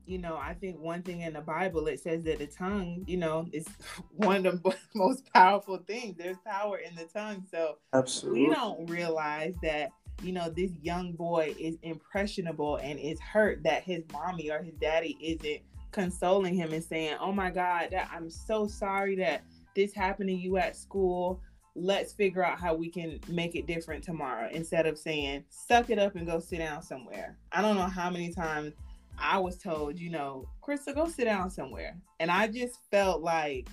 you 0.05 0.17
know, 0.17 0.35
I 0.35 0.55
think 0.55 0.79
one 0.79 1.03
thing 1.03 1.21
in 1.21 1.33
the 1.33 1.41
Bible 1.41 1.87
it 1.87 1.99
says 1.99 2.23
that 2.23 2.39
the 2.39 2.47
tongue, 2.47 3.03
you 3.07 3.17
know, 3.17 3.47
is 3.53 3.67
one 4.15 4.45
of 4.45 4.61
the 4.63 4.75
most 4.95 5.31
powerful 5.33 5.77
things. 5.77 6.17
There's 6.17 6.37
power 6.45 6.77
in 6.77 6.95
the 6.95 7.05
tongue. 7.05 7.45
So 7.49 7.77
absolutely, 7.93 8.47
we 8.47 8.53
don't 8.53 8.89
realize 8.89 9.53
that 9.63 9.91
you 10.21 10.33
know 10.33 10.49
this 10.49 10.71
young 10.81 11.13
boy 11.13 11.55
is 11.59 11.77
impressionable 11.83 12.77
and 12.77 12.99
is 12.99 13.19
hurt 13.19 13.63
that 13.63 13.83
his 13.83 14.03
mommy 14.11 14.51
or 14.51 14.61
his 14.61 14.75
daddy 14.75 15.17
isn't 15.21 15.61
consoling 15.91 16.55
him 16.55 16.74
and 16.74 16.83
saying, 16.83 17.17
"Oh 17.19 17.31
my 17.31 17.50
God, 17.50 17.89
that 17.91 18.10
I'm 18.12 18.29
so 18.29 18.67
sorry 18.67 19.15
that 19.17 19.43
this 19.75 19.93
happened 19.93 20.29
to 20.29 20.36
you 20.36 20.57
at 20.57 20.75
school. 20.75 21.41
Let's 21.75 22.12
figure 22.13 22.43
out 22.43 22.60
how 22.60 22.75
we 22.75 22.89
can 22.89 23.19
make 23.27 23.55
it 23.55 23.67
different 23.67 24.03
tomorrow." 24.03 24.50
Instead 24.51 24.86
of 24.86 24.98
saying, 24.98 25.45
"Suck 25.50 25.89
it 25.89 26.00
up 26.00 26.15
and 26.15 26.25
go 26.25 26.39
sit 26.39 26.60
down 26.60 26.81
somewhere." 26.83 27.38
I 27.51 27.62
don't 27.62 27.75
know 27.75 27.83
how 27.88 28.10
many 28.10 28.31
times 28.33 28.74
I 29.17 29.38
was 29.38 29.57
told, 29.57 30.00
you 30.00 30.10
know, 30.10 30.48
Krista, 30.63 30.95
go 30.95 31.07
sit 31.07 31.25
down 31.25 31.50
somewhere, 31.50 31.95
and 32.19 32.31
I 32.31 32.48
just 32.48 32.79
felt 32.89 33.21
like, 33.21 33.67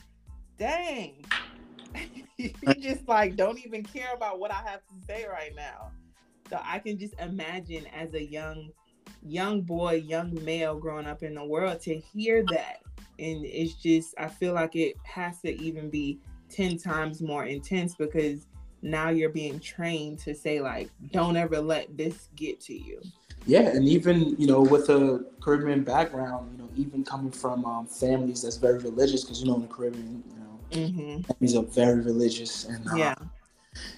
dang. 0.59 1.25
you 2.37 2.53
just 2.75 3.09
like 3.09 3.35
don't 3.35 3.59
even 3.65 3.83
care 3.83 4.13
about 4.15 4.39
what 4.39 4.51
I 4.51 4.63
have 4.67 4.81
to 4.87 5.07
say 5.07 5.27
right 5.27 5.55
now. 5.57 5.91
So 6.51 6.61
I 6.63 6.79
can 6.79 6.99
just 6.99 7.15
imagine 7.19 7.87
as 7.87 8.15
a 8.15 8.23
young 8.23 8.71
young 9.23 9.63
boy, 9.63 9.95
young 9.95 10.37
male 10.45 10.77
growing 10.77 11.07
up 11.07 11.23
in 11.23 11.35
the 11.35 11.45
world 11.45 11.81
to 11.83 11.97
hear 11.97 12.45
that. 12.51 12.83
And 13.19 13.45
it's 13.45 13.75
just 13.75 14.15
I 14.19 14.29
feel 14.29 14.55
like 14.55 14.77
it 14.77 14.97
has 15.05 15.41
to 15.41 15.61
even 15.61 15.91
be 15.91 16.21
10 16.51 16.79
times 16.79 17.21
more 17.21 17.45
intense 17.45 17.95
because 17.95 18.47
now 18.81 19.09
you're 19.09 19.29
being 19.29 19.59
trained 19.59 20.19
to 20.21 20.35
say 20.35 20.61
like 20.61 20.89
don't 21.13 21.37
ever 21.37 21.61
let 21.61 21.97
this 21.97 22.29
get 22.37 22.61
to 22.61 22.75
you. 22.75 23.01
Yeah 23.47 23.69
and 23.69 23.87
even 23.87 24.37
you 24.39 24.47
know 24.47 24.61
with 24.61 24.89
a 24.91 25.25
caribbean 25.41 25.83
background 25.83 26.51
you 26.53 26.59
know 26.59 26.69
even 26.77 27.05
coming 27.05 27.33
from 27.33 27.65
um, 27.65 27.87
families 27.87 28.43
that's 28.43 28.57
very 28.57 28.79
religious 28.79 29.25
because 29.25 29.41
you 29.41 29.49
know 29.49 29.57
in 29.57 29.63
the 29.63 29.69
caribbean 29.69 30.23
you 30.29 30.39
know 30.39 30.87
mm-hmm. 30.87 31.23
families 31.23 31.57
are 31.57 31.63
very 31.63 32.01
religious 32.01 32.67
and 32.67 32.87
uh, 32.89 32.95
yeah 32.95 33.15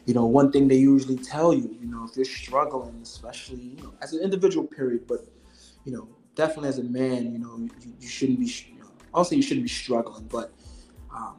you 0.06 0.14
know 0.14 0.26
one 0.26 0.50
thing 0.50 0.68
they 0.68 0.76
usually 0.76 1.16
tell 1.16 1.52
you 1.52 1.76
you 1.80 1.86
know 1.86 2.04
if 2.04 2.16
you're 2.16 2.24
struggling 2.24 2.98
especially 3.02 3.60
you 3.60 3.82
know 3.82 3.92
as 4.02 4.12
an 4.12 4.22
individual 4.22 4.66
period 4.66 5.06
but 5.06 5.26
you 5.84 5.92
know 5.92 6.08
definitely 6.34 6.68
as 6.68 6.78
a 6.78 6.84
man 6.84 7.32
you 7.32 7.38
know 7.38 7.56
you, 7.58 7.94
you 8.00 8.08
shouldn't 8.08 8.38
be 8.38 8.46
you 8.46 8.80
know, 9.14 9.22
say 9.22 9.36
you 9.36 9.42
shouldn't 9.42 9.64
be 9.64 9.70
struggling 9.70 10.24
but 10.24 10.52
um, 11.14 11.36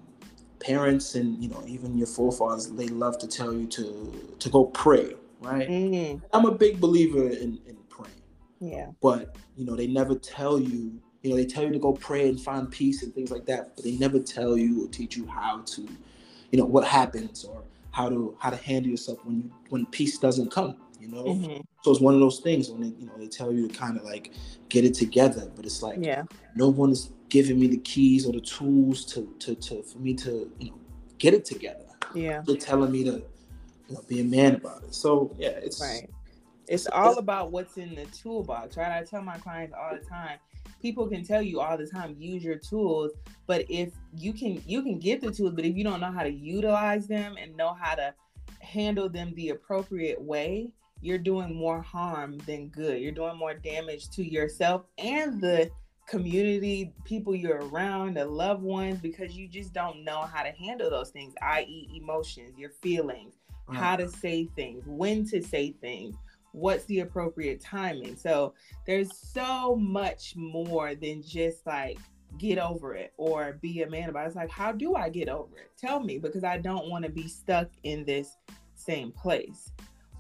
parents 0.60 1.16
and 1.16 1.42
you 1.44 1.50
know 1.50 1.64
even 1.68 1.98
your 1.98 2.08
forefathers 2.08 2.72
they 2.72 2.88
love 2.88 3.18
to 3.18 3.28
tell 3.28 3.54
you 3.54 3.66
to 3.68 4.36
to 4.40 4.50
go 4.50 4.66
pray 4.66 5.14
right 5.42 5.68
mm-hmm. 5.68 6.24
i'm 6.34 6.46
a 6.46 6.52
big 6.52 6.80
believer 6.80 7.28
in, 7.30 7.60
in 7.66 7.76
praying 7.90 8.14
yeah 8.60 8.88
but 9.02 9.36
you 9.56 9.66
know 9.66 9.76
they 9.76 9.88
never 9.88 10.16
tell 10.16 10.60
you 10.60 11.02
you 11.24 11.30
know 11.30 11.36
they 11.36 11.46
tell 11.46 11.64
you 11.64 11.72
to 11.72 11.80
go 11.80 11.94
pray 11.94 12.30
and 12.30 12.40
find 12.40 12.70
peace 12.72 13.04
and 13.04 13.14
things 13.14 13.32
like 13.32 13.46
that 13.46 13.76
but 13.76 13.84
they 13.84 13.94
never 13.94 14.20
tell 14.20 14.58
you 14.58 14.86
or 14.86 14.90
teach 14.90 15.16
you 15.16 15.26
how 15.28 15.62
to 15.62 15.88
you 16.52 16.60
know 16.60 16.66
what 16.66 16.86
happens 16.86 17.44
or 17.44 17.64
how 17.92 18.10
to 18.10 18.36
how 18.40 18.50
to 18.50 18.58
handle 18.58 18.90
yourself 18.90 19.20
when 19.26 19.38
you 19.38 19.52
when 19.70 19.86
peace 19.88 20.18
doesn't 20.18 20.52
come 20.52 20.76
you 21.00 21.08
know 21.08 21.24
mm-hmm. 21.24 21.62
so 21.84 21.92
it's 21.92 22.00
one 22.00 22.14
of 22.14 22.20
those 22.20 22.40
things 22.40 22.70
when 22.70 22.82
they 22.82 22.96
you 23.00 23.06
know 23.06 23.14
they 23.18 23.28
tell 23.28 23.52
you 23.52 23.68
to 23.68 23.74
kind 23.78 23.98
of 23.98 24.04
like 24.04 24.34
get 24.70 24.86
it 24.86 24.94
together 24.94 25.52
but 25.56 25.66
it's 25.66 25.82
like 25.82 25.98
yeah 26.00 26.24
no 26.56 26.70
one 26.70 26.92
is 26.92 27.12
giving 27.30 27.60
me 27.60 27.68
the 27.68 27.78
keys 27.78 28.26
or 28.26 28.34
the 28.34 28.42
tools 28.42 29.06
to 29.06 29.34
to, 29.40 29.56
to 29.56 29.82
for 29.84 30.00
me 30.00 30.14
to 30.14 30.52
you 30.60 30.70
know 30.70 30.82
get 31.22 31.36
it 31.36 31.46
together. 31.46 31.86
Yeah. 32.16 32.42
They're 32.46 32.58
telling 32.58 32.92
me 32.92 33.04
to 33.06 33.24
you 33.88 33.96
know 33.96 34.02
be 34.08 34.20
a 34.20 34.24
man 34.24 34.56
about 34.56 34.84
it. 34.84 34.94
So 34.94 35.34
yeah, 35.38 35.50
it's 35.50 35.80
right. 35.80 36.10
It's 36.68 36.88
all 36.88 37.18
about 37.18 37.52
what's 37.52 37.78
in 37.78 37.96
the 37.96 38.06
toolbox, 38.06 38.78
right? 38.78 38.92
I 38.92 39.04
tell 39.04 39.22
my 39.22 39.38
clients 39.38 39.76
all 39.78 39.96
the 39.96 40.06
time. 40.06 40.40
People 40.82 41.08
can 41.08 41.24
tell 41.24 41.42
you 41.42 41.60
all 41.60 41.78
the 41.78 41.88
time, 41.88 42.16
use 42.18 42.44
your 42.44 42.58
tools, 42.58 43.12
but 43.48 43.66
if 43.70 43.94
you 44.18 44.34
can 44.34 44.62
you 44.66 44.82
can 44.82 45.00
get 45.00 45.22
the 45.22 45.32
tools, 45.32 45.54
but 45.54 45.66
if 45.66 45.76
you 45.76 45.84
don't 45.84 46.00
know 46.00 46.12
how 46.12 46.24
to 46.24 46.32
utilize 46.32 47.08
them 47.08 47.36
and 47.40 47.56
know 47.56 47.74
how 47.74 47.96
to 47.96 48.14
handle 48.60 49.10
them 49.10 49.34
the 49.36 49.50
appropriate 49.50 50.22
way, 50.22 50.72
you're 51.02 51.18
doing 51.18 51.56
more 51.56 51.82
harm 51.82 52.38
than 52.46 52.68
good. 52.70 53.02
You're 53.02 53.12
doing 53.12 53.38
more 53.38 53.54
damage 53.54 54.10
to 54.12 54.24
yourself 54.24 54.84
and 54.98 55.42
the 55.42 55.70
community, 56.08 56.94
people 57.06 57.36
you're 57.36 57.68
around, 57.70 58.18
the 58.18 58.26
loved 58.26 58.62
ones, 58.62 59.00
because 59.00 59.34
you 59.34 59.48
just 59.48 59.74
don't 59.74 60.04
know 60.04 60.22
how 60.22 60.44
to 60.44 60.52
handle 60.52 60.90
those 60.90 61.10
things, 61.10 61.34
i.e., 61.42 61.90
emotions, 61.96 62.58
your 62.58 62.70
feelings, 62.70 63.36
right. 63.68 63.78
how 63.78 63.96
to 63.96 64.10
say 64.10 64.46
things, 64.56 64.84
when 64.86 65.26
to 65.30 65.42
say 65.42 65.72
things, 65.82 66.16
what's 66.54 66.86
the 66.86 67.00
appropriate 67.00 67.62
timing. 67.62 68.16
So 68.16 68.54
there's 68.86 69.16
so 69.16 69.76
much 69.76 70.36
more 70.36 70.96
than 70.96 71.24
just 71.24 71.66
like 71.66 71.98
get 72.38 72.58
over 72.58 72.96
it 72.96 73.14
or 73.18 73.58
be 73.62 73.82
a 73.82 73.90
man 73.90 74.10
about 74.10 74.26
it. 74.26 74.28
It's 74.28 74.36
like, 74.36 74.50
how 74.50 74.72
do 74.72 74.96
I 74.96 75.10
get 75.10 75.30
over 75.30 75.58
it? 75.58 75.72
Tell 75.78 76.00
me, 76.00 76.18
because 76.18 76.44
I 76.44 76.58
don't 76.58 76.90
want 76.90 77.06
to 77.06 77.12
be 77.12 77.28
stuck 77.28 77.70
in 77.84 78.06
this 78.06 78.38
same 78.76 79.12
place. 79.12 79.72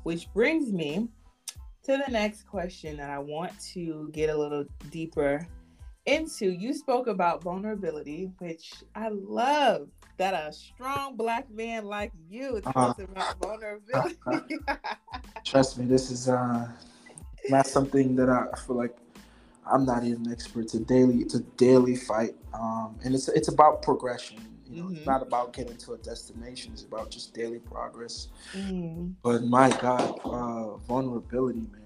Which 0.03 0.31
brings 0.33 0.71
me 0.71 1.07
to 1.83 2.01
the 2.05 2.11
next 2.11 2.47
question 2.47 2.97
that 2.97 3.09
I 3.09 3.19
want 3.19 3.59
to 3.73 4.09
get 4.11 4.29
a 4.29 4.38
little 4.38 4.65
deeper 4.89 5.47
into 6.05 6.50
you 6.50 6.73
spoke 6.73 7.05
about 7.05 7.43
vulnerability 7.43 8.31
which 8.39 8.73
i 8.95 9.07
love 9.09 9.88
that 10.18 10.34
a 10.34 10.51
strong 10.51 11.15
black 11.15 11.50
man 11.51 11.86
like 11.86 12.12
you 12.30 12.62
talks 12.62 13.00
uh, 13.00 13.03
about 13.03 13.39
vulnerability 13.39 14.18
uh, 14.27 14.75
trust 15.46 15.77
me 15.77 15.86
this 15.86 16.12
is 16.12 16.30
uh 16.30 16.68
not 17.50 17.68
something 17.68 18.15
that 18.15 18.30
i 18.30 18.46
feel 18.65 18.75
like 18.75 18.96
i'm 19.72 19.86
not 19.86 20.03
even 20.03 20.25
an 20.25 20.32
expert 20.32 20.62
it's 20.62 20.74
a 20.74 20.80
daily 20.80 21.18
it's 21.18 21.36
a 21.36 21.41
daily 21.58 21.96
fight 21.96 22.36
um 22.53 22.96
and 23.03 23.13
it's 23.15 23.27
it's 23.30 23.48
about 23.48 23.82
progression 23.82 24.38
you 24.65 24.82
know, 24.82 24.88
mm-hmm. 24.88 24.98
it's 24.98 25.06
not 25.06 25.22
about 25.22 25.51
getting 25.51 25.75
to 25.75 25.94
a 25.94 25.98
destination 25.98 26.72
it's 26.74 26.84
about 26.84 27.10
just 27.10 27.34
daily 27.34 27.60
progress 27.60 28.30
mm. 28.53 29.13
but 29.22 29.44
my 29.44 29.70
god 29.82 30.20
uh 30.24 30.75
vulnerability 30.77 31.60
man 31.72 31.80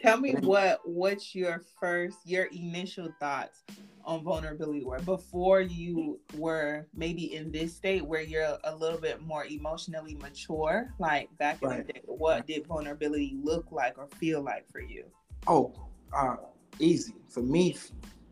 Tell 0.00 0.18
me 0.18 0.32
what 0.32 0.80
what's 0.84 1.34
your 1.34 1.62
first 1.80 2.18
your 2.24 2.44
initial 2.46 3.08
thoughts 3.18 3.64
on 4.04 4.22
vulnerability 4.22 4.84
were 4.84 5.00
before 5.00 5.60
you 5.60 6.20
were 6.34 6.86
maybe 6.94 7.34
in 7.34 7.50
this 7.50 7.74
state 7.74 8.04
where 8.04 8.22
you're 8.22 8.56
a 8.64 8.74
little 8.74 9.00
bit 9.00 9.20
more 9.22 9.44
emotionally 9.44 10.14
mature, 10.14 10.94
like 10.98 11.28
back 11.38 11.62
in 11.62 11.68
the 11.68 11.82
day. 11.82 12.00
What 12.04 12.46
did 12.46 12.66
vulnerability 12.66 13.36
look 13.42 13.66
like 13.70 13.98
or 13.98 14.08
feel 14.18 14.40
like 14.42 14.70
for 14.70 14.80
you? 14.80 15.04
Oh, 15.46 15.74
uh, 16.12 16.36
easy 16.78 17.14
for 17.28 17.42
me. 17.42 17.76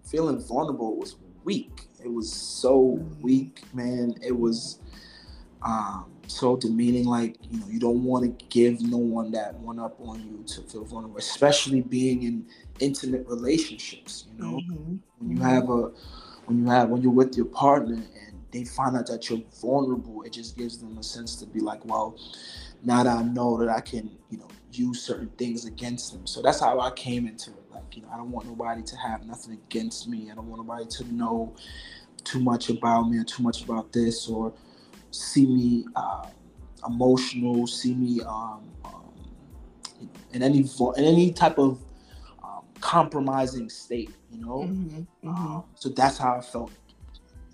Feeling 0.05 0.41
vulnerable 0.41 0.97
was 0.97 1.17
weak. 1.45 1.89
It 2.03 2.09
was 2.09 2.33
so 2.33 2.99
mm. 2.99 3.21
weak, 3.21 3.63
man. 3.75 4.15
It 4.23 4.37
was. 4.37 4.81
Um, 5.63 6.16
so 6.26 6.56
demeaning 6.56 7.04
like 7.04 7.37
you 7.50 7.61
know 7.61 7.66
you 7.68 7.78
don't 7.78 8.02
want 8.02 8.25
to 8.25 8.47
give 8.47 8.80
no 8.83 8.97
one 8.97 9.30
that 9.30 9.54
one 9.54 9.78
up 9.78 9.97
on 10.00 10.21
you 10.21 10.42
to 10.47 10.61
feel 10.62 10.85
vulnerable 10.85 11.18
especially 11.18 11.80
being 11.80 12.25
in 12.25 12.47
intimate 12.80 13.26
relationships 13.26 14.26
you 14.33 14.45
know? 14.45 14.56
Mm-hmm. 14.56 14.97
when 15.18 15.37
you 15.37 15.42
have 15.42 15.71
a 15.71 15.90
when 16.47 16.59
you 16.59 16.71
have 16.71 16.88
when 16.88 17.02
you're 17.02 17.12
with 17.12 17.37
your 17.37 17.47
partner 17.47 17.95
and 17.95 18.40
they 18.50 18.64
find 18.64 18.97
out 18.97 19.06
that 19.06 19.28
you're 19.30 19.42
vulnerable 19.61 20.23
it 20.23 20.33
just 20.33 20.56
gives 20.56 20.78
them 20.78 20.99
a 20.99 21.02
sense 21.02 21.37
to 21.37 21.47
be 21.47 21.61
like 21.61 21.85
well 21.85 22.18
now 22.83 23.02
that 23.02 23.16
i 23.16 23.23
know 23.23 23.56
that 23.59 23.68
i 23.68 23.80
can 23.80 24.11
you 24.30 24.38
know 24.38 24.49
use 24.78 25.02
certain 25.02 25.28
things 25.38 25.64
against 25.64 26.12
them. 26.12 26.26
So 26.26 26.42
that's 26.42 26.61
how 26.61 26.80
i 26.80 26.90
came 26.90 27.26
into 27.26 27.50
it 27.50 27.64
like 27.73 27.97
you 27.97 28.02
know 28.02 28.09
i 28.12 28.16
don't 28.16 28.30
want 28.30 28.47
nobody 28.47 28.83
to 28.83 28.97
have 28.97 29.26
nothing 29.26 29.54
against 29.54 30.09
me. 30.09 30.30
I 30.30 30.35
don't 30.35 30.49
want 30.49 30.66
nobody 30.66 30.87
to 30.87 31.14
know 31.14 31.54
too 32.25 32.40
much 32.40 32.71
about 32.71 33.04
me 33.04 33.18
or 33.18 33.25
too 33.25 33.42
much 33.42 33.62
about 33.62 33.92
this 33.92 34.28
or 34.28 34.52
see 35.17 35.47
me 35.47 35.87
uh, 35.97 36.27
emotional, 36.87 37.67
see 37.67 37.95
me 37.95 38.21
um, 38.23 38.71
um, 38.85 39.13
in 40.33 40.43
any 40.43 40.59
in 40.61 41.05
any 41.05 41.33
type 41.33 41.59
of 41.59 41.81
um, 42.43 42.63
compromising 42.81 43.69
state, 43.69 44.11
you 44.31 44.41
know. 44.41 44.63
Mm-hmm, 44.63 45.29
mm-hmm. 45.29 45.59
so 45.75 45.89
that's 45.89 46.19
how 46.19 46.37
I 46.37 46.41
felt 46.41 46.73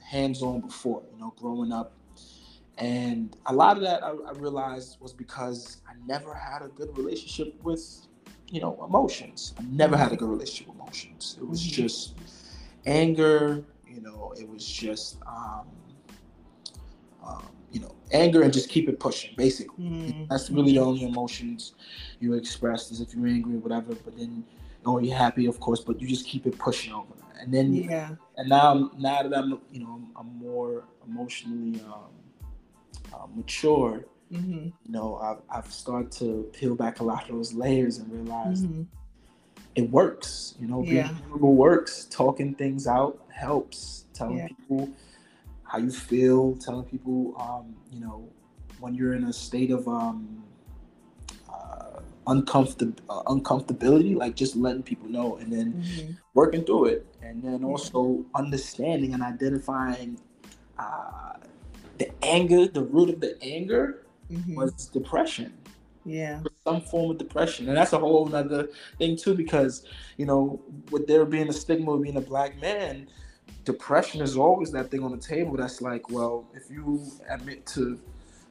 hands 0.01 0.43
on 0.43 0.61
before, 0.61 1.03
you 1.13 1.21
know, 1.21 1.35
growing 1.39 1.73
up. 1.73 1.95
And 2.79 3.37
a 3.47 3.55
lot 3.55 3.77
of 3.77 3.83
that 3.83 4.03
I, 4.03 4.11
I 4.11 4.33
realized 4.33 4.99
was 5.01 5.13
because 5.13 5.79
I 5.89 5.93
never 6.07 6.35
had 6.35 6.63
a 6.63 6.69
good 6.69 6.97
relationship 6.97 7.55
with, 7.63 8.07
you 8.51 8.61
know, 8.61 8.83
emotions. 8.85 9.55
I 9.59 9.63
never 9.71 9.97
had 9.97 10.13
a 10.13 10.17
good 10.17 10.29
relationship 10.29 10.69
with 10.69 10.77
emotions. 10.77 11.37
It 11.41 11.47
was 11.47 11.63
mm-hmm. 11.63 11.83
just 11.83 12.15
anger, 12.87 13.65
you 13.87 14.01
know, 14.01 14.35
it 14.39 14.49
was 14.49 14.67
just 14.67 15.19
um, 15.27 15.67
um, 17.27 17.47
you 17.71 17.81
know, 17.81 17.95
anger 18.13 18.43
and 18.43 18.53
just 18.53 18.69
keep 18.69 18.89
it 18.89 19.01
pushing. 19.01 19.35
Basically, 19.37 19.85
mm-hmm. 19.85 20.25
that's 20.29 20.51
really 20.51 20.73
the 20.73 20.81
only 20.81 21.05
emotions 21.05 21.75
you 22.21 22.35
express 22.35 22.91
is 22.91 23.01
if 23.01 23.15
you're 23.15 23.27
angry 23.27 23.55
or 23.55 23.59
whatever. 23.59 23.95
But 23.95 24.17
then, 24.17 24.45
or 24.85 25.03
you're 25.03 25.17
happy, 25.17 25.47
of 25.47 25.59
course, 25.61 25.81
but 25.81 26.01
you 26.01 26.09
just 26.09 26.27
keep 26.27 26.47
it 26.47 26.59
pushing 26.59 26.93
over. 26.93 27.15
And 27.41 27.53
then, 27.53 27.75
yeah. 27.75 28.11
And 28.37 28.49
now, 28.49 28.91
now 28.99 29.23
that 29.23 29.37
I'm, 29.37 29.61
you 29.73 29.81
know, 29.81 29.91
I'm, 29.95 30.09
I'm 30.17 30.39
more 30.39 30.85
emotionally 31.07 31.81
um, 31.83 32.13
uh, 33.13 33.27
mature. 33.35 34.05
Mm-hmm. 34.33 34.67
You 34.85 34.93
know, 34.93 35.17
I've, 35.17 35.65
I've 35.65 35.73
started 35.73 36.13
to 36.13 36.49
peel 36.53 36.75
back 36.75 37.01
a 37.01 37.05
lot 37.05 37.29
of 37.29 37.35
those 37.35 37.53
layers 37.53 37.99
and 37.99 38.11
realize 38.13 38.63
mm-hmm. 38.63 38.83
it 39.75 39.91
works. 39.91 40.55
You 40.61 40.69
know, 40.69 40.83
being 40.83 40.97
yeah. 40.97 41.37
works. 41.37 42.07
Talking 42.11 42.55
things 42.55 42.87
out 42.87 43.21
helps. 43.33 44.07
Telling 44.15 44.39
yeah. 44.39 44.49
people 44.49 44.89
how 45.73 45.79
you 45.79 45.91
feel, 45.91 46.55
telling 46.57 46.85
people, 46.85 47.35
um, 47.41 47.75
you 47.91 47.99
know, 47.99 48.29
when 48.79 48.95
you're 48.95 49.15
in 49.15 49.25
a 49.25 49.33
state 49.33 49.71
of 49.71 49.89
um, 49.89 50.45
uh, 51.51 52.01
uncomfortable 52.27 53.03
uh, 53.09 53.23
uncomfortability, 53.23 54.15
like 54.15 54.37
just 54.37 54.55
letting 54.55 54.83
people 54.83 55.09
know, 55.09 55.37
and 55.37 55.51
then 55.51 55.73
mm-hmm. 55.73 56.13
working 56.35 56.63
through 56.63 56.85
it, 56.85 57.07
and 57.23 57.43
then 57.43 57.65
also 57.65 58.23
understanding 58.35 59.15
and 59.15 59.23
identifying 59.23 60.21
uh, 60.79 61.39
the 61.97 62.11
anger. 62.23 62.67
The 62.67 62.83
root 62.83 63.09
of 63.09 63.21
the 63.21 63.43
anger 63.43 64.05
mm-hmm. 64.31 64.55
was 64.55 64.89
depression. 64.89 65.55
Yeah, 66.05 66.43
some 66.65 66.83
form 66.83 67.13
of 67.13 67.19
depression, 67.19 67.67
and 67.69 67.77
that's 67.79 67.95
a 67.95 67.99
whole 67.99 68.35
other 68.35 68.69
thing 68.99 69.17
too, 69.17 69.35
because 69.35 69.87
you 70.19 70.27
know, 70.27 70.61
with 70.91 71.07
there 71.07 71.25
being 71.25 71.49
a 71.49 71.53
stigma 71.55 71.93
of 71.93 72.03
being 72.03 72.19
a 72.19 72.21
black 72.21 72.61
man 72.61 73.09
depression 73.65 74.21
is 74.21 74.37
always 74.37 74.73
that 74.73 74.91
thing 74.91 75.03
on 75.03 75.13
the 75.13 75.19
table 75.19 75.57
that's 75.57 75.81
like, 75.81 76.11
well, 76.11 76.47
if 76.55 76.71
you 76.71 77.03
admit 77.29 77.65
to, 77.67 77.99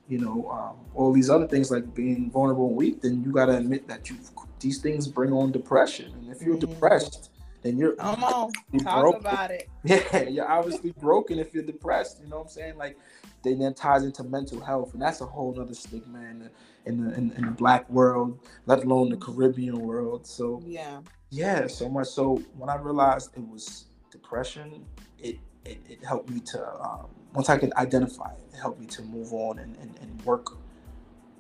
you 0.08 0.20
know, 0.20 0.50
um, 0.50 0.78
all 0.96 1.12
these 1.12 1.30
other 1.30 1.48
things 1.48 1.72
like 1.72 1.94
being 1.94 2.32
vulnerable 2.32 2.68
and 2.68 2.76
weak, 2.76 3.02
then 3.02 3.24
you 3.24 3.32
got 3.32 3.46
to 3.48 3.58
admit 3.58 3.88
that 3.88 4.10
you 4.10 4.18
these 4.60 4.80
things 4.80 5.08
bring 5.08 5.34
on 5.34 5.52
depression. 5.52 6.14
And 6.14 6.30
if 6.30 6.42
you're 6.42 6.56
mm-hmm. 6.56 6.72
depressed, 6.72 7.32
then 7.62 7.78
you're 7.78 7.96
come 7.96 8.24
on 8.24 8.52
talk 8.80 9.02
broken. 9.02 9.22
about 9.22 9.52
it. 9.52 9.70
Yeah, 9.84 10.24
you're 10.24 10.50
obviously 10.50 10.92
broken 10.92 11.40
if 11.40 11.54
you're 11.54 11.64
depressed. 11.64 12.22
You 12.22 12.30
know 12.30 12.38
what 12.38 12.44
I'm 12.44 12.50
saying? 12.50 12.78
Like, 12.78 12.98
then 13.44 13.60
that 13.60 13.76
ties 13.76 14.04
into 14.04 14.24
mental 14.24 14.60
health, 14.60 14.94
and 14.94 15.02
that's 15.02 15.22
a 15.22 15.26
whole 15.26 15.60
other 15.60 15.74
stigma 15.74 16.20
in 16.20 16.40
the 16.40 16.52
in 16.86 17.04
the 17.04 17.14
in, 17.16 17.32
in 17.34 17.46
the 17.46 17.52
black 17.52 17.90
world, 17.90 18.40
let 18.66 18.84
alone 18.84 19.10
the 19.10 19.18
Caribbean 19.18 19.80
world. 19.80 20.26
So 20.26 20.62
yeah, 20.66 21.02
yeah, 21.30 21.68
so 21.68 21.90
much. 21.90 22.08
So 22.08 22.42
when 22.58 22.70
I 22.70 22.76
realized 22.78 23.32
it 23.36 23.48
was 23.48 23.86
depression, 24.32 24.86
it 25.20 25.38
it, 25.66 25.80
it 25.88 26.04
helped 26.04 26.30
me 26.30 26.40
to 26.40 26.82
um, 26.82 27.08
once 27.34 27.50
I 27.50 27.58
could 27.58 27.74
identify 27.74 28.32
it, 28.32 28.40
it 28.54 28.60
helped 28.60 28.80
me 28.80 28.88
to 28.88 29.04
move 29.04 29.32
on 29.32 29.60
and, 29.60 29.76
and, 29.78 29.98
and 30.02 30.22
work 30.24 30.58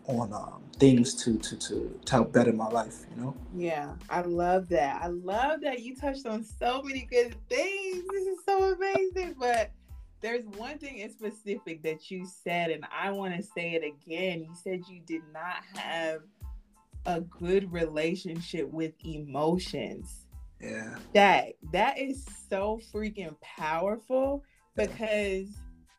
on 0.05 0.31
um, 0.33 0.63
things 0.77 1.15
to, 1.23 1.37
to 1.37 1.55
to 1.55 1.99
to 2.05 2.11
help 2.11 2.33
better 2.33 2.51
my 2.51 2.67
life. 2.67 2.97
You 3.09 3.23
know. 3.23 3.35
Yeah, 3.55 3.93
I 4.09 4.21
love 4.21 4.67
that. 4.69 5.01
I 5.01 5.07
love 5.07 5.61
that 5.61 5.81
you 5.81 5.95
touched 5.95 6.25
on 6.25 6.43
so 6.43 6.81
many 6.83 7.07
good 7.09 7.35
things. 7.49 8.03
This 8.11 8.27
is 8.27 8.39
so 8.45 8.73
amazing. 8.73 9.35
But 9.39 9.71
there's 10.19 10.45
one 10.57 10.77
thing 10.77 10.97
in 10.97 11.11
specific 11.11 11.81
that 11.83 12.11
you 12.11 12.25
said, 12.25 12.71
and 12.71 12.85
I 12.95 13.11
want 13.11 13.35
to 13.35 13.41
say 13.41 13.71
it 13.71 13.83
again. 13.83 14.43
You 14.43 14.53
said 14.61 14.81
you 14.89 15.01
did 15.05 15.23
not 15.33 15.63
have 15.75 16.21
a 17.05 17.21
good 17.21 17.71
relationship 17.71 18.69
with 18.69 18.93
emotions. 19.03 20.27
Yeah. 20.61 20.97
That 21.13 21.53
that 21.71 21.97
is 21.97 22.25
so 22.49 22.79
freaking 22.93 23.35
powerful 23.41 24.43
because 24.75 25.47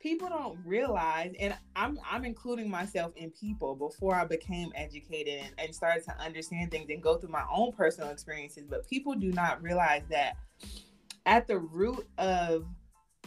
people 0.01 0.29
don't 0.29 0.59
realize 0.67 1.33
and 1.39 1.57
I'm 1.77 1.99
I'm 2.09 2.25
including 2.25 2.69
myself 2.71 3.13
in 3.17 3.31
people 3.31 3.75
before 3.77 4.15
I 4.15 4.25
became 4.25 4.73
educated 4.75 5.41
and, 5.45 5.55
and 5.59 5.75
started 5.75 6.05
to 6.05 6.19
understand 6.19 6.71
things 6.71 6.91
and 6.91 7.03
go 7.03 7.17
through 7.17 7.31
my 7.31 7.45
own 7.53 7.73
personal 7.73 8.11
experiences, 8.11 8.65
but 8.69 8.89
people 8.89 9.15
do 9.15 9.33
not 9.33 9.63
realize 9.63 10.03
that 10.11 10.35
at 11.27 11.47
the 11.47 11.59
root 11.59 12.07
of 12.19 12.67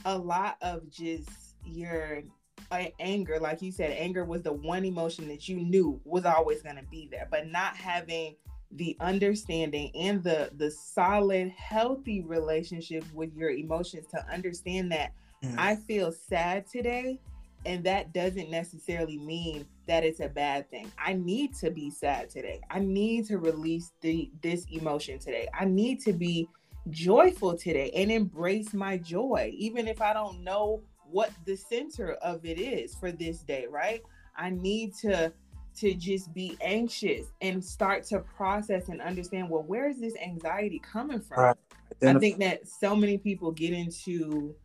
a 0.04 0.18
lot 0.18 0.58
of 0.62 0.90
just 0.90 1.30
your 1.66 2.24
uh, 2.72 2.86
anger, 3.00 3.40
like 3.40 3.62
you 3.62 3.72
said, 3.72 3.92
anger 3.92 4.26
was 4.26 4.42
the 4.42 4.54
one 4.54 4.86
emotion 4.86 5.28
that 5.28 5.48
you 5.48 5.58
knew 5.58 6.00
was 6.04 6.26
always 6.26 6.62
going 6.62 6.76
to 6.76 6.86
be 6.92 7.08
there, 7.12 7.28
but 7.30 7.48
not 7.48 7.76
having 7.76 8.36
the 8.76 8.96
understanding 9.00 9.92
and 9.96 10.24
the 10.24 10.50
the 10.58 10.70
solid 10.72 11.50
healthy 11.50 12.22
relationship 12.22 13.04
with 13.14 13.34
your 13.36 13.52
emotions 13.52 14.06
to 14.08 14.26
understand 14.32 14.92
that 14.92 15.14
mm. 15.44 15.56
I 15.58 15.76
feel 15.76 16.12
sad 16.12 16.68
today 16.68 17.20
and 17.66 17.84
that 17.84 18.14
doesn't 18.14 18.50
necessarily 18.50 19.18
mean 19.18 19.66
that 19.88 20.04
it's 20.04 20.20
a 20.20 20.30
bad 20.30 20.70
thing. 20.70 20.92
I 20.98 21.14
need 21.14 21.56
to 21.56 21.72
be 21.72 21.90
sad 21.90 22.30
today. 22.30 22.62
I 22.70 22.80
need 22.80 23.26
to 23.28 23.38
release 23.38 23.92
the 24.02 24.30
this 24.42 24.66
emotion 24.72 25.20
today. 25.20 25.48
I 25.58 25.66
need 25.66 26.02
to 26.02 26.14
be 26.14 26.48
joyful 26.90 27.58
today 27.58 27.92
and 27.96 28.12
embrace 28.12 28.74
my 28.74 28.98
joy, 28.98 29.52
even 29.58 29.88
if 29.88 30.02
I 30.02 30.14
don't 30.14 30.44
know 30.44 30.82
what 31.10 31.32
the 31.46 31.56
center 31.56 32.14
of 32.14 32.46
it 32.46 32.60
is 32.60 32.96
for 32.96 33.12
this 33.12 33.40
day, 33.40 33.66
right? 33.70 34.02
I 34.38 34.50
need 34.50 34.94
to 35.02 35.32
to 35.78 35.94
just 35.94 36.34
be 36.34 36.58
anxious 36.62 37.28
and 37.42 37.64
start 37.64 38.04
to 38.04 38.20
process 38.20 38.90
and 38.90 39.02
understand 39.02 39.50
well 39.50 39.64
where 39.64 39.90
is 39.90 40.00
this 40.00 40.16
anxiety 40.18 40.80
coming 40.80 41.20
from 41.20 41.40
right. 41.40 41.58
i 42.04 42.14
think 42.20 42.40
that 42.40 42.68
so 42.68 42.96
many 42.96 43.18
people 43.18 43.52
get 43.52 43.74
into 43.74 44.56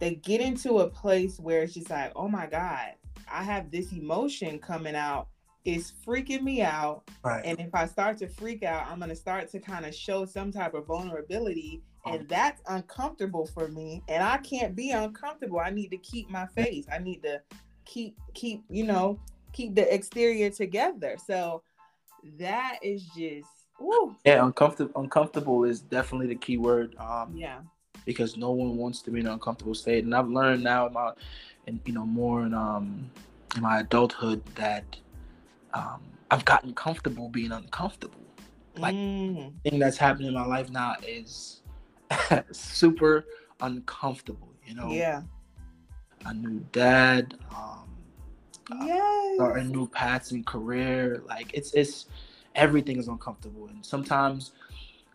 they 0.00 0.14
get 0.16 0.40
into 0.40 0.78
a 0.80 0.88
place 0.88 1.38
where 1.40 1.62
it's 1.62 1.74
just 1.74 1.90
like 1.90 2.12
oh 2.16 2.28
my 2.28 2.46
god 2.46 2.92
i 3.30 3.42
have 3.42 3.70
this 3.70 3.92
emotion 3.92 4.58
coming 4.58 4.94
out 4.94 5.28
it's 5.64 5.92
freaking 6.06 6.42
me 6.42 6.62
out. 6.62 7.02
Right. 7.22 7.44
And 7.44 7.60
if 7.60 7.74
I 7.74 7.86
start 7.86 8.16
to 8.18 8.28
freak 8.28 8.62
out, 8.62 8.86
I'm 8.88 8.98
going 8.98 9.10
to 9.10 9.16
start 9.16 9.50
to 9.50 9.58
kind 9.58 9.84
of 9.84 9.94
show 9.94 10.24
some 10.24 10.50
type 10.50 10.74
of 10.74 10.86
vulnerability. 10.86 11.82
And 12.06 12.26
that's 12.26 12.62
uncomfortable 12.68 13.44
for 13.44 13.68
me. 13.68 14.02
And 14.08 14.22
I 14.22 14.38
can't 14.38 14.74
be 14.74 14.92
uncomfortable. 14.92 15.58
I 15.58 15.68
need 15.68 15.90
to 15.90 15.98
keep 15.98 16.30
my 16.30 16.46
face. 16.46 16.86
I 16.90 16.98
need 16.98 17.22
to 17.22 17.42
keep, 17.84 18.16
keep, 18.32 18.64
you 18.70 18.84
know, 18.84 19.20
keep 19.52 19.74
the 19.74 19.92
exterior 19.92 20.50
together. 20.50 21.16
So 21.26 21.62
that 22.38 22.78
is 22.82 23.04
just, 23.16 23.48
woo. 23.78 24.16
Yeah, 24.24 24.44
uncomfortable. 24.44 25.00
Uncomfortable 25.00 25.64
is 25.64 25.80
definitely 25.80 26.28
the 26.28 26.36
key 26.36 26.56
word. 26.56 26.96
Um, 26.98 27.34
yeah. 27.34 27.60
Because 28.04 28.36
no 28.36 28.50
one 28.50 28.76
wants 28.76 29.02
to 29.02 29.10
be 29.10 29.20
in 29.20 29.26
an 29.26 29.32
uncomfortable 29.32 29.74
state. 29.74 30.04
And 30.04 30.14
I've 30.14 30.28
learned 30.28 30.62
now 30.62 30.86
about, 30.86 31.18
and 31.66 31.80
you 31.84 31.92
know, 31.92 32.06
more 32.06 32.42
in, 32.42 32.54
um, 32.54 33.10
in 33.56 33.62
my 33.62 33.80
adulthood 33.80 34.42
that 34.54 34.84
um, 35.74 36.00
I've 36.30 36.44
gotten 36.44 36.74
comfortable 36.74 37.28
being 37.28 37.52
uncomfortable. 37.52 38.20
Like 38.76 38.94
mm. 38.94 39.52
thing 39.62 39.78
that's 39.78 39.96
happening 39.96 40.28
in 40.28 40.34
my 40.34 40.46
life 40.46 40.70
now 40.70 40.94
is 41.06 41.62
super 42.52 43.26
uncomfortable. 43.60 44.54
You 44.66 44.74
know. 44.74 44.90
Yeah. 44.90 45.22
A 46.24 46.34
new 46.34 46.60
dad. 46.72 47.34
Um, 47.54 47.87
yes. 48.70 49.56
A 49.56 49.64
new 49.64 49.86
paths 49.88 50.32
in 50.32 50.44
career. 50.44 51.22
Like 51.26 51.52
it's 51.54 51.72
it's 51.74 52.06
everything 52.54 52.98
is 52.98 53.08
uncomfortable, 53.08 53.68
and 53.68 53.84
sometimes 53.84 54.52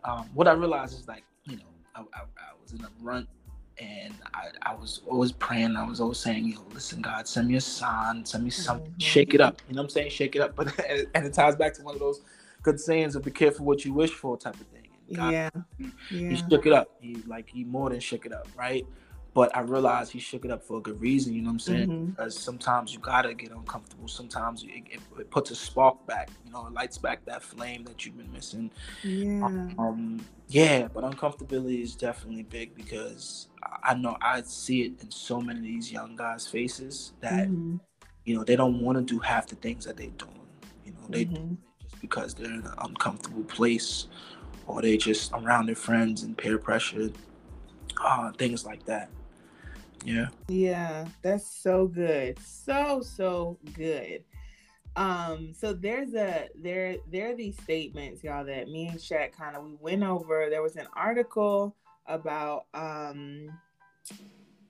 um, 0.04 0.30
what 0.34 0.48
I 0.48 0.54
realize 0.54 0.94
is 0.94 1.08
like 1.08 1.24
you 1.46 1.58
know 1.58 1.64
I, 1.96 2.02
I, 2.02 2.22
I 2.22 2.62
was 2.62 2.74
in 2.74 2.84
a 2.84 2.90
run 3.02 3.28
and 3.80 4.14
I, 4.34 4.50
I 4.62 4.76
was 4.76 5.02
always 5.08 5.32
praying. 5.32 5.76
I 5.76 5.86
was 5.86 6.00
always 6.00 6.20
saying, 6.20 6.46
"Yo, 6.46 6.60
listen, 6.74 7.02
God, 7.02 7.28
send 7.28 7.48
me 7.48 7.56
a 7.56 7.62
sign, 7.62 8.26
send 8.26 8.44
me 8.44 8.50
something, 8.50 8.92
mm-hmm. 8.92 9.00
shake 9.00 9.34
it 9.34 9.42
up." 9.42 9.62
You 9.68 9.76
know 9.76 9.82
what 9.82 9.86
I'm 9.86 9.90
saying? 9.90 10.12
Shake 10.12 10.36
it 10.36 10.42
up. 10.42 10.56
But 10.56 10.80
and 11.14 11.26
it 11.26 11.34
ties 11.34 11.56
back 11.56 11.74
to 11.76 11.84
one 11.84 11.96
of 11.96 12.00
those 12.00 12.22
good 12.62 12.80
sayings 12.80 13.16
of 13.16 13.24
"Be 13.24 13.32
careful 13.32 13.66
what 13.66 13.84
you 13.86 13.94
wish 13.94 14.12
for" 14.12 14.38
type 14.38 14.56
of 14.56 14.68
thing. 14.68 14.88
God, 15.14 15.32
yeah. 15.32 15.50
He, 15.78 15.92
yeah. 16.12 16.30
he 16.30 16.36
shook 16.36 16.66
it 16.66 16.74
up. 16.74 16.90
He 17.00 17.16
like 17.28 17.50
he 17.50 17.64
more 17.64 17.90
than 17.90 18.00
shook 18.00 18.26
it 18.26 18.34
up, 18.34 18.48
right? 18.58 18.86
But 19.34 19.56
I 19.58 19.62
realized 19.62 20.12
he 20.12 20.20
shook 20.20 20.46
it 20.46 20.52
up 20.52 20.64
for 20.64 20.78
a 20.78 20.82
good 20.82 21.02
reason. 21.02 21.34
You 21.34 21.42
know 21.42 21.48
what 21.48 21.54
I'm 21.54 21.60
saying? 21.60 21.88
Mm-hmm. 21.88 22.06
Because 22.12 22.38
sometimes 22.38 22.94
you 22.94 23.00
gotta 23.00 23.34
get 23.34 23.52
uncomfortable. 23.52 24.08
Sometimes 24.08 24.64
it, 24.64 24.84
it, 24.92 25.00
it, 25.20 25.32
puts 25.32 25.50
a 25.50 25.56
spark 25.56 26.06
back. 26.06 26.30
You 26.46 26.52
know, 26.52 26.68
it 26.68 26.74
lights 26.74 27.00
back 27.00 27.26
that 27.26 27.42
flame 27.42 27.84
that 27.86 28.06
you've 28.06 28.16
been 28.16 28.32
missing. 28.32 28.70
Yeah. 29.04 29.44
Um, 29.46 30.24
yeah, 30.50 30.88
but 30.94 31.04
uncomfortability 31.04 31.82
is 31.82 31.96
definitely 31.96 32.44
big 32.44 32.76
because 32.76 33.48
I 33.84 33.96
know 33.96 34.18
I 34.22 34.42
see 34.42 34.84
it 34.84 35.02
in 35.02 35.10
so 35.10 35.42
many 35.42 35.60
of 35.60 35.66
these 35.66 35.92
young 35.92 36.16
guys' 36.16 36.48
faces 36.48 37.14
that 37.22 37.48
mm-hmm. 37.48 37.78
you 38.26 38.36
know 38.36 38.44
they 38.44 38.56
don't 38.56 38.82
want 38.82 39.00
to 39.00 39.04
do 39.04 39.20
half 39.20 39.48
the 39.48 39.56
things 39.56 39.86
that 39.86 39.98
they're 39.98 40.08
doing. 40.10 40.42
You 40.86 40.92
know, 40.92 41.08
they 41.10 41.26
mm-hmm. 41.26 41.34
do 41.34 41.58
it 41.82 41.90
just 41.90 42.02
because 42.02 42.34
they're 42.36 42.46
in 42.46 42.66
an 42.66 42.74
uncomfortable 42.84 43.44
place, 43.46 44.08
or 44.68 44.84
they 44.84 44.96
just 44.96 45.32
around 45.34 45.66
their 45.66 45.76
friends 45.76 46.22
and 46.22 46.38
peer 46.38 46.60
pressure, 46.60 47.10
uh, 48.00 48.32
things 48.34 48.64
like 48.64 48.86
that. 48.86 49.10
Yeah. 50.04 50.28
Yeah, 50.48 51.06
that's 51.22 51.48
so 51.48 51.88
good. 51.88 52.38
So 52.40 53.02
so 53.02 53.58
good. 53.74 54.24
Um, 54.96 55.54
so 55.54 55.74
there's 55.74 56.14
a 56.14 56.50
there 56.56 56.98
there 57.12 57.32
are 57.32 57.36
these 57.36 57.58
statements, 57.62 58.24
y'all, 58.24 58.46
that 58.46 58.68
me 58.68 58.88
and 58.88 59.00
Shaq 59.00 59.32
kind 59.34 59.56
of 59.56 59.64
we 59.64 59.76
went 59.80 60.04
over. 60.04 60.48
There 60.50 60.62
was 60.62 60.76
an 60.76 60.88
article 60.96 61.76
about 62.06 62.66
um 62.74 63.48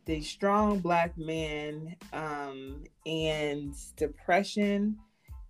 the 0.06 0.22
strong 0.22 0.80
black 0.80 1.18
man 1.18 1.96
um 2.12 2.84
and 3.06 3.74
depression 3.96 4.98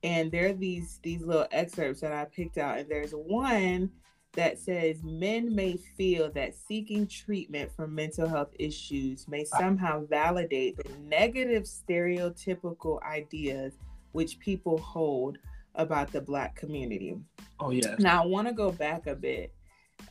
and 0.03 0.31
there 0.31 0.49
are 0.49 0.53
these 0.53 0.99
these 1.03 1.23
little 1.23 1.47
excerpts 1.51 2.01
that 2.01 2.11
I 2.11 2.25
picked 2.25 2.57
out 2.57 2.77
and 2.77 2.89
there's 2.89 3.11
one 3.11 3.91
that 4.33 4.57
says 4.57 5.03
men 5.03 5.53
may 5.53 5.77
feel 5.77 6.31
that 6.31 6.55
seeking 6.55 7.05
treatment 7.07 7.71
for 7.75 7.87
mental 7.87 8.27
health 8.27 8.49
issues 8.57 9.27
may 9.27 9.45
somehow 9.45 10.05
validate 10.07 10.75
the 10.77 10.89
negative 11.07 11.63
stereotypical 11.63 13.01
ideas 13.03 13.73
which 14.13 14.39
people 14.39 14.77
hold 14.79 15.37
about 15.75 16.11
the 16.11 16.21
black 16.21 16.55
community. 16.55 17.15
Oh 17.59 17.71
yeah. 17.71 17.95
Now 17.99 18.23
I 18.23 18.25
want 18.25 18.47
to 18.47 18.53
go 18.53 18.71
back 18.71 19.07
a 19.07 19.15
bit 19.15 19.53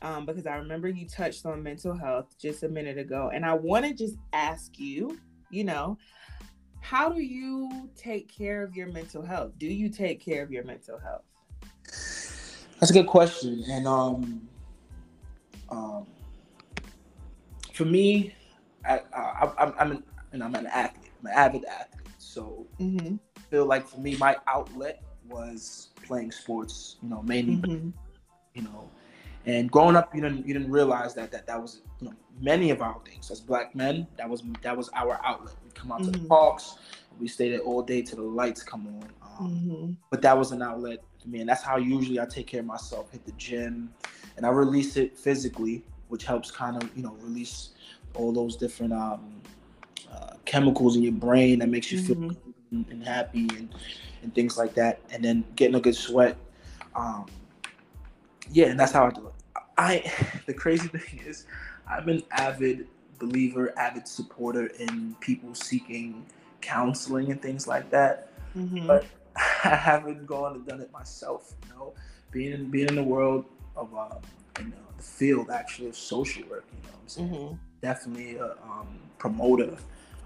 um, 0.02 0.24
because 0.24 0.46
I 0.46 0.56
remember 0.56 0.88
you 0.88 1.08
touched 1.08 1.44
on 1.44 1.62
mental 1.62 1.96
health 1.96 2.36
just 2.38 2.62
a 2.62 2.68
minute 2.68 2.98
ago, 2.98 3.30
and 3.32 3.44
I 3.44 3.54
want 3.54 3.84
to 3.86 3.92
just 3.92 4.16
ask 4.32 4.78
you, 4.78 5.18
you 5.50 5.64
know, 5.64 5.98
how 6.80 7.08
do 7.08 7.20
you 7.20 7.90
take 7.96 8.28
care 8.28 8.62
of 8.62 8.74
your 8.74 8.88
mental 8.88 9.24
health? 9.24 9.52
Do 9.58 9.66
you 9.66 9.88
take 9.88 10.24
care 10.24 10.42
of 10.42 10.50
your 10.50 10.64
mental 10.64 10.98
health? 10.98 11.22
That's 12.82 12.90
a 12.90 12.94
good 12.94 13.06
question, 13.06 13.62
and 13.70 13.86
um, 13.86 14.48
um, 15.70 16.04
for 17.72 17.84
me, 17.84 18.34
I, 18.84 19.02
I, 19.14 19.72
am 19.78 19.92
an, 19.92 20.02
and 20.32 20.42
I'm 20.42 20.52
an 20.56 20.66
athlete. 20.66 21.12
I'm 21.20 21.26
an 21.26 21.32
avid 21.32 21.64
athlete, 21.66 22.08
so 22.18 22.66
mm-hmm. 22.80 23.14
I 23.36 23.40
feel 23.50 23.66
like 23.66 23.86
for 23.86 24.00
me, 24.00 24.16
my 24.16 24.36
outlet 24.48 25.00
was 25.28 25.90
playing 26.04 26.32
sports. 26.32 26.96
You 27.04 27.10
know, 27.10 27.22
mainly, 27.22 27.58
mm-hmm. 27.58 27.90
you 28.54 28.62
know, 28.62 28.90
and 29.46 29.70
growing 29.70 29.94
up, 29.94 30.12
you 30.12 30.20
didn't 30.20 30.44
you 30.44 30.52
didn't 30.52 30.72
realize 30.72 31.14
that 31.14 31.30
that 31.30 31.46
that 31.46 31.62
was 31.62 31.82
you 32.00 32.08
know 32.08 32.14
many 32.40 32.70
of 32.70 32.82
our 32.82 33.00
things 33.04 33.30
as 33.30 33.40
black 33.40 33.76
men. 33.76 34.08
That 34.16 34.28
was 34.28 34.42
that 34.62 34.76
was 34.76 34.90
our 34.96 35.20
outlet. 35.24 35.54
We 35.64 35.70
come 35.70 35.92
out 35.92 36.00
mm-hmm. 36.00 36.06
to 36.06 36.10
the 36.10 36.18
mm-hmm. 36.18 36.26
parks, 36.26 36.78
we 37.20 37.28
stay 37.28 37.50
there 37.50 37.60
all 37.60 37.82
day 37.82 38.02
till 38.02 38.16
the 38.16 38.24
lights 38.24 38.64
come 38.64 38.88
on. 38.88 39.08
Um, 39.22 39.50
mm-hmm. 39.50 39.92
But 40.10 40.22
that 40.22 40.36
was 40.36 40.50
an 40.50 40.62
outlet 40.62 40.98
for 41.22 41.28
me, 41.28 41.40
and 41.40 41.48
that's 41.48 41.62
how 41.62 41.76
usually 41.76 42.20
I 42.20 42.26
take 42.26 42.46
care 42.46 42.60
of 42.60 42.66
myself. 42.66 43.10
Hit 43.12 43.24
the 43.24 43.32
gym, 43.32 43.92
and 44.36 44.44
I 44.44 44.50
release 44.50 44.96
it 44.96 45.16
physically 45.16 45.84
which 46.12 46.26
helps 46.26 46.50
kind 46.50 46.80
of 46.80 46.94
you 46.94 47.02
know 47.02 47.16
release 47.22 47.70
all 48.12 48.32
those 48.32 48.54
different 48.54 48.92
um, 48.92 49.40
uh, 50.12 50.34
chemicals 50.44 50.94
in 50.94 51.02
your 51.02 51.12
brain 51.12 51.58
that 51.58 51.70
makes 51.70 51.90
you 51.90 52.00
mm-hmm. 52.00 52.28
feel 52.28 52.36
and, 52.70 52.86
and, 52.90 53.02
happy 53.02 53.48
and, 53.56 53.74
and 54.22 54.34
things 54.34 54.58
like 54.58 54.74
that. 54.74 55.00
And 55.10 55.24
then 55.24 55.42
getting 55.56 55.74
a 55.74 55.80
good 55.80 55.96
sweat. 55.96 56.36
Um, 56.94 57.24
yeah, 58.50 58.66
and 58.66 58.78
that's 58.78 58.92
how 58.92 59.06
I 59.06 59.10
do 59.10 59.26
it. 59.28 59.32
I 59.78 60.12
the 60.46 60.52
crazy 60.52 60.88
thing 60.98 61.20
is, 61.26 61.46
I'm 61.90 62.10
an 62.10 62.22
avid 62.32 62.88
believer, 63.18 63.72
avid 63.78 64.06
supporter 64.06 64.66
in 64.66 65.16
people 65.20 65.54
seeking 65.54 66.26
counseling 66.60 67.30
and 67.32 67.40
things 67.40 67.66
like 67.66 67.88
that. 67.88 68.28
Mm-hmm. 68.54 68.86
But 68.86 69.06
I 69.64 69.76
haven't 69.76 70.26
gone 70.26 70.54
and 70.56 70.66
done 70.66 70.80
it 70.80 70.92
myself. 70.92 71.54
You 71.64 71.74
know, 71.74 71.94
being 72.30 72.52
in, 72.52 72.70
being 72.70 72.88
in 72.88 72.94
the 72.94 73.02
world 73.02 73.44
of 73.76 73.94
uh, 73.94 74.16
in, 74.60 74.72
uh, 74.72 74.76
the 74.96 75.02
field 75.02 75.50
actually 75.50 75.88
of 75.88 75.96
social 75.96 76.48
work. 76.48 76.64
You 76.72 76.88
know, 76.88 76.94
I'm 77.00 77.08
saying 77.08 77.28
mm-hmm. 77.28 77.54
definitely 77.80 78.36
a 78.36 78.52
um, 78.64 78.98
promoter 79.18 79.76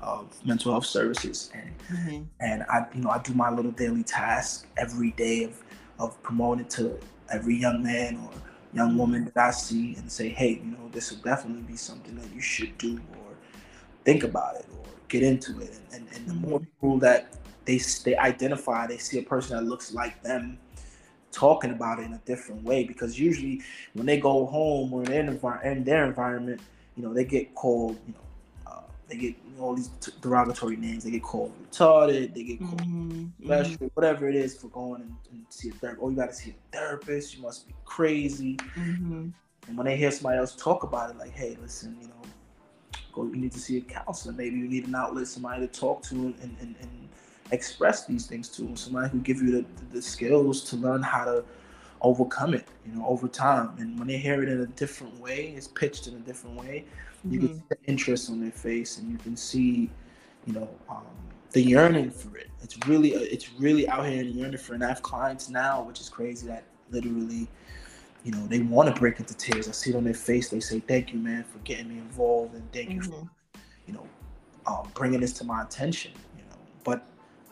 of 0.02 0.34
mental 0.44 0.72
health 0.72 0.86
services, 0.86 1.50
and 1.54 1.72
mm-hmm. 1.88 2.22
and 2.40 2.64
I 2.64 2.86
you 2.94 3.02
know 3.02 3.10
I 3.10 3.18
do 3.18 3.34
my 3.34 3.50
little 3.50 3.72
daily 3.72 4.02
task 4.02 4.66
every 4.76 5.12
day 5.12 5.44
of 5.44 5.62
of 5.98 6.22
promoting 6.22 6.66
to 6.66 6.98
every 7.30 7.56
young 7.56 7.82
man 7.82 8.16
or 8.16 8.30
young 8.72 8.90
mm-hmm. 8.90 8.98
woman 8.98 9.24
that 9.24 9.36
I 9.36 9.50
see 9.50 9.94
and 9.96 10.10
say, 10.10 10.28
hey, 10.28 10.60
you 10.62 10.70
know, 10.72 10.88
this 10.92 11.10
will 11.10 11.18
definitely 11.18 11.62
be 11.62 11.76
something 11.76 12.14
that 12.16 12.32
you 12.34 12.40
should 12.40 12.76
do 12.78 13.00
or 13.18 13.34
think 14.04 14.22
about 14.22 14.56
it 14.56 14.66
or 14.78 14.84
get 15.08 15.22
into 15.22 15.60
it. 15.60 15.78
And, 15.92 16.06
and, 16.08 16.16
and 16.16 16.28
the 16.28 16.34
more 16.34 16.60
mm-hmm. 16.60 16.64
people 16.64 16.98
that 16.98 17.34
they 17.66 17.79
they 18.05 18.16
identify, 18.16 18.87
they 18.87 18.98
see 18.98 19.18
a 19.18 19.22
person 19.22 19.57
that 19.57 19.64
looks 19.64 19.92
like 19.92 20.22
them 20.22 20.59
talking 21.33 21.72
about 21.72 21.98
it 21.98 22.05
in 22.05 22.14
a 22.14 22.20
different 22.24 22.62
way 22.62 22.85
because 22.85 23.18
usually 23.18 23.61
when 23.92 24.07
they 24.07 24.18
go 24.18 24.46
home 24.46 24.92
or 24.92 25.02
in 25.02 25.11
their, 25.11 25.61
in 25.62 25.85
their 25.85 26.07
environment, 26.07 26.61
you 26.96 27.02
know, 27.02 27.12
they 27.12 27.24
get 27.24 27.55
called, 27.55 27.98
you 28.07 28.14
know, 28.14 28.20
they 29.09 29.16
get 29.16 29.37
all 29.61 29.74
these 29.74 29.88
derogatory 30.20 30.76
names. 30.76 31.05
They 31.05 31.11
get 31.11 31.22
called 31.22 31.52
retarded. 31.70 32.35
They 32.35 32.42
get 32.42 32.59
called 32.59 32.83
mm-hmm. 32.83 33.44
special, 33.44 33.90
whatever 33.94 34.29
it 34.29 34.35
is 34.35 34.57
for 34.57 34.68
going 34.68 35.02
and, 35.02 35.14
and 35.31 35.46
see 35.48 35.68
a 35.68 35.72
therapist. 35.72 36.02
Oh, 36.02 36.11
you 36.11 36.16
got 36.16 36.31
to 36.31 36.35
see 36.35 36.50
a 36.50 36.76
therapist. 36.76 37.37
You 37.37 37.42
must 37.42 37.68
be 37.68 37.74
crazy. 37.85 38.57
Mm-hmm. 38.57 39.29
And 39.68 39.76
when 39.76 39.87
they 39.87 39.96
hear 39.96 40.11
somebody 40.11 40.38
else 40.38 40.57
talk 40.57 40.83
about 40.83 41.11
it, 41.11 41.18
like, 41.18 41.33
hey, 41.33 41.57
listen, 41.61 41.96
you 42.00 42.09
know, 42.09 42.14
go. 43.12 43.24
You 43.24 43.37
need 43.37 43.52
to 43.52 43.59
see 43.59 43.79
a 43.79 43.81
counselor. 43.81 44.35
Maybe 44.35 44.57
you 44.57 44.68
need 44.68 44.87
an 44.88 44.94
outlet, 44.94 45.29
somebody 45.29 45.66
to 45.66 45.72
talk 45.72 46.02
to 46.05 46.14
and, 46.14 46.57
and, 46.61 46.74
and 46.81 47.09
express 47.52 48.06
these 48.06 48.26
things 48.26 48.48
to. 48.50 48.74
Somebody 48.76 49.11
who 49.11 49.20
give 49.20 49.42
you 49.42 49.50
the, 49.52 49.64
the, 49.92 50.02
skills 50.02 50.62
to 50.70 50.76
learn 50.76 51.02
how 51.02 51.24
to 51.24 51.44
overcome 52.00 52.54
it, 52.54 52.66
you 52.85 52.92
know, 52.92 53.06
over 53.06 53.28
time. 53.28 53.70
And 53.78 53.98
when 53.98 54.09
they 54.09 54.18
hear 54.18 54.42
it 54.42 54.48
in 54.48 54.61
a 54.61 54.66
different 54.66 55.18
way, 55.20 55.54
it's 55.56 55.68
pitched 55.68 56.06
in 56.06 56.14
a 56.14 56.20
different 56.20 56.56
way, 56.56 56.85
you 57.24 57.40
mm-hmm. 57.40 57.46
can 57.48 57.56
see 57.56 57.64
the 57.70 57.76
interest 57.87 58.30
on 58.30 58.40
their 58.40 58.50
face 58.50 58.98
and 58.98 59.11
you 59.11 59.18
can 59.18 59.37
see, 59.37 59.90
you 60.46 60.52
know, 60.52 60.68
um, 60.88 61.06
the 61.52 61.62
yearning 61.62 62.11
for 62.11 62.37
it. 62.37 62.48
It's 62.62 62.76
really, 62.87 63.16
uh, 63.16 63.20
it's 63.20 63.52
really 63.54 63.88
out 63.88 64.06
here 64.06 64.20
and 64.20 64.30
yearning 64.30 64.59
for 64.59 64.72
it. 64.72 64.76
And 64.76 64.85
I 64.85 64.88
have 64.88 65.02
clients 65.02 65.48
now, 65.48 65.82
which 65.82 66.00
is 66.00 66.09
crazy, 66.09 66.46
that 66.48 66.64
literally, 66.90 67.48
you 68.24 68.32
know, 68.32 68.46
they 68.46 68.61
want 68.61 68.92
to 68.92 69.00
break 69.00 69.18
into 69.20 69.35
tears. 69.35 69.68
I 69.68 69.72
see 69.72 69.90
it 69.90 69.96
on 69.96 70.04
their 70.04 70.14
face. 70.14 70.48
They 70.48 70.59
say, 70.59 70.80
"Thank 70.80 71.12
you, 71.12 71.18
man, 71.20 71.44
for 71.44 71.59
getting 71.61 71.88
me 71.88 71.98
involved, 71.98 72.54
and 72.54 72.72
thank 72.72 72.88
mm-hmm. 72.88 72.96
you 72.96 73.02
for, 73.02 73.11
mm-hmm. 73.12 73.61
you 73.87 73.94
know, 73.94 74.06
um, 74.66 74.90
bringing 74.94 75.20
this 75.20 75.32
to 75.35 75.44
my 75.44 75.62
attention." 75.62 76.11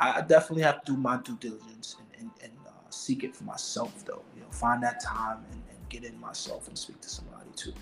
You 0.00 0.06
know, 0.06 0.12
but 0.12 0.16
I 0.16 0.20
definitely 0.22 0.62
have 0.62 0.82
to 0.84 0.92
do 0.92 0.98
my 0.98 1.18
due 1.18 1.36
diligence 1.36 1.96
and, 1.98 2.20
and, 2.20 2.30
and 2.42 2.52
uh, 2.66 2.70
seek 2.90 3.24
it 3.24 3.34
for 3.34 3.44
myself, 3.44 4.04
though. 4.04 4.22
You 4.34 4.42
know, 4.42 4.50
find 4.50 4.82
that 4.82 5.00
time 5.00 5.38
and, 5.50 5.62
and 5.70 5.88
get 5.88 6.04
in 6.04 6.18
myself 6.20 6.68
and 6.68 6.76
speak 6.78 7.00
to 7.00 7.08
somebody 7.08 7.50
too. 7.56 7.72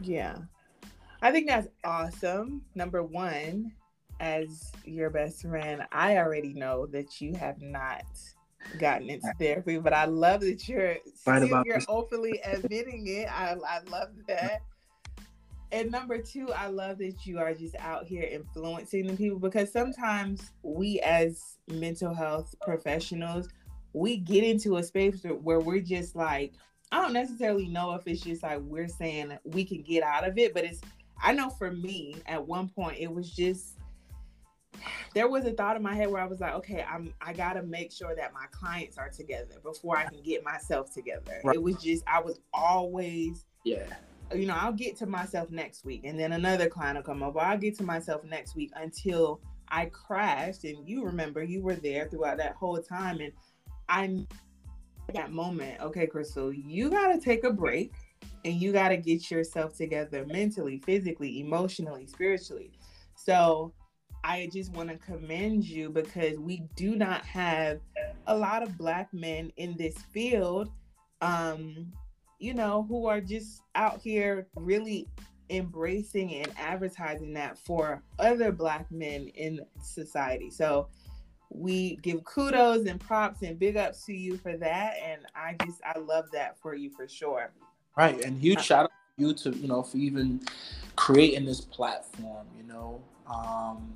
Yeah, 0.00 0.38
I 1.22 1.32
think 1.32 1.46
that's 1.48 1.68
awesome. 1.84 2.62
Number 2.74 3.02
one, 3.02 3.72
as 4.20 4.72
your 4.84 5.10
best 5.10 5.42
friend, 5.42 5.82
I 5.92 6.18
already 6.18 6.52
know 6.52 6.86
that 6.86 7.20
you 7.20 7.34
have 7.34 7.60
not 7.60 8.04
gotten 8.78 9.08
into 9.10 9.32
therapy, 9.38 9.78
but 9.78 9.92
I 9.92 10.04
love 10.04 10.40
that 10.42 10.68
you're 10.68 10.96
still, 11.14 11.62
you're 11.64 11.76
this. 11.76 11.86
openly 11.88 12.40
admitting 12.44 13.06
it. 13.06 13.28
I, 13.28 13.56
I 13.66 13.80
love 13.90 14.10
that. 14.28 14.62
And 15.72 15.90
number 15.90 16.18
two, 16.18 16.52
I 16.52 16.66
love 16.66 16.98
that 16.98 17.24
you 17.24 17.38
are 17.38 17.54
just 17.54 17.76
out 17.76 18.06
here 18.06 18.24
influencing 18.24 19.06
the 19.06 19.14
people 19.14 19.38
because 19.38 19.72
sometimes 19.72 20.50
we 20.62 21.00
as 21.00 21.58
mental 21.68 22.12
health 22.12 22.54
professionals, 22.60 23.48
we 23.92 24.16
get 24.16 24.42
into 24.42 24.76
a 24.76 24.82
space 24.82 25.22
where 25.42 25.60
we're 25.60 25.80
just 25.80 26.16
like, 26.16 26.54
I 26.92 27.00
don't 27.02 27.12
necessarily 27.12 27.68
know 27.68 27.94
if 27.94 28.06
it's 28.06 28.20
just 28.20 28.42
like 28.42 28.58
we're 28.62 28.88
saying 28.88 29.38
we 29.44 29.64
can 29.64 29.82
get 29.82 30.02
out 30.02 30.26
of 30.26 30.38
it, 30.38 30.54
but 30.54 30.64
it's 30.64 30.80
I 31.22 31.32
know 31.32 31.50
for 31.50 31.70
me, 31.70 32.16
at 32.26 32.44
one 32.44 32.68
point, 32.68 32.98
it 32.98 33.12
was 33.12 33.30
just 33.30 33.76
there 35.14 35.28
was 35.28 35.44
a 35.44 35.52
thought 35.52 35.76
in 35.76 35.82
my 35.82 35.94
head 35.94 36.10
where 36.10 36.22
I 36.22 36.26
was 36.26 36.40
like, 36.40 36.54
okay, 36.54 36.84
I'm 36.88 37.12
I 37.20 37.32
gotta 37.32 37.62
make 37.62 37.92
sure 37.92 38.14
that 38.16 38.32
my 38.32 38.46
clients 38.50 38.98
are 38.98 39.08
together 39.08 39.56
before 39.62 39.96
I 39.96 40.06
can 40.06 40.22
get 40.22 40.44
myself 40.44 40.92
together. 40.92 41.40
Right. 41.44 41.56
It 41.56 41.62
was 41.62 41.76
just 41.76 42.02
I 42.06 42.20
was 42.20 42.40
always 42.52 43.44
yeah. 43.64 43.86
You 44.34 44.46
know, 44.46 44.56
I'll 44.56 44.72
get 44.72 44.96
to 44.98 45.06
myself 45.06 45.50
next 45.50 45.84
week, 45.84 46.02
and 46.04 46.18
then 46.18 46.32
another 46.32 46.68
client 46.68 46.96
will 46.96 47.02
come 47.02 47.22
up. 47.22 47.36
I'll 47.36 47.58
get 47.58 47.76
to 47.78 47.82
myself 47.82 48.22
next 48.24 48.54
week 48.54 48.70
until 48.76 49.40
I 49.68 49.86
crashed. 49.86 50.64
And 50.64 50.88
you 50.88 51.04
remember, 51.04 51.42
you 51.42 51.62
were 51.62 51.74
there 51.74 52.08
throughout 52.08 52.38
that 52.38 52.54
whole 52.54 52.78
time, 52.78 53.20
and 53.20 53.32
I 53.88 54.24
that 55.14 55.32
moment. 55.32 55.80
Okay, 55.80 56.06
Crystal, 56.06 56.52
you 56.52 56.90
gotta 56.90 57.20
take 57.20 57.42
a 57.44 57.52
break 57.52 57.92
and 58.44 58.54
you 58.54 58.72
got 58.72 58.88
to 58.88 58.96
get 58.96 59.30
yourself 59.30 59.76
together 59.76 60.24
mentally, 60.26 60.78
physically, 60.78 61.40
emotionally, 61.40 62.06
spiritually. 62.06 62.72
So 63.14 63.72
I 64.24 64.48
just 64.52 64.72
want 64.72 64.88
to 64.90 64.96
commend 64.96 65.64
you 65.64 65.90
because 65.90 66.38
we 66.38 66.62
do 66.76 66.96
not 66.96 67.24
have 67.24 67.80
a 68.26 68.36
lot 68.36 68.62
of 68.62 68.76
black 68.78 69.12
men 69.12 69.52
in 69.56 69.76
this 69.76 69.96
field, 70.12 70.70
um, 71.20 71.92
you 72.40 72.54
know, 72.54 72.86
who 72.88 73.06
are 73.06 73.20
just 73.20 73.62
out 73.74 74.00
here 74.00 74.48
really 74.56 75.06
embracing 75.50 76.34
and 76.34 76.52
advertising 76.56 77.32
that 77.34 77.58
for 77.58 78.02
other 78.18 78.50
black 78.50 78.90
men 78.90 79.28
in 79.34 79.60
society. 79.82 80.50
So 80.50 80.88
we 81.50 81.96
give 81.96 82.24
kudos 82.24 82.86
and 82.86 83.00
props 83.00 83.42
and 83.42 83.58
big 83.58 83.76
ups 83.76 84.04
to 84.06 84.14
you 84.14 84.36
for 84.38 84.56
that. 84.56 84.94
And 85.04 85.22
I 85.34 85.56
just, 85.64 85.80
I 85.84 85.98
love 85.98 86.30
that 86.32 86.58
for 86.60 86.74
you 86.74 86.90
for 86.90 87.06
sure. 87.06 87.52
Right, 87.96 88.24
and 88.24 88.40
huge 88.40 88.62
shout 88.62 88.84
out 88.84 88.90
to 89.18 89.26
you 89.26 89.34
to 89.34 89.50
you 89.50 89.68
know 89.68 89.82
for 89.82 89.96
even 89.96 90.40
creating 90.96 91.44
this 91.44 91.60
platform. 91.60 92.46
You 92.56 92.62
know, 92.62 93.02
um, 93.26 93.92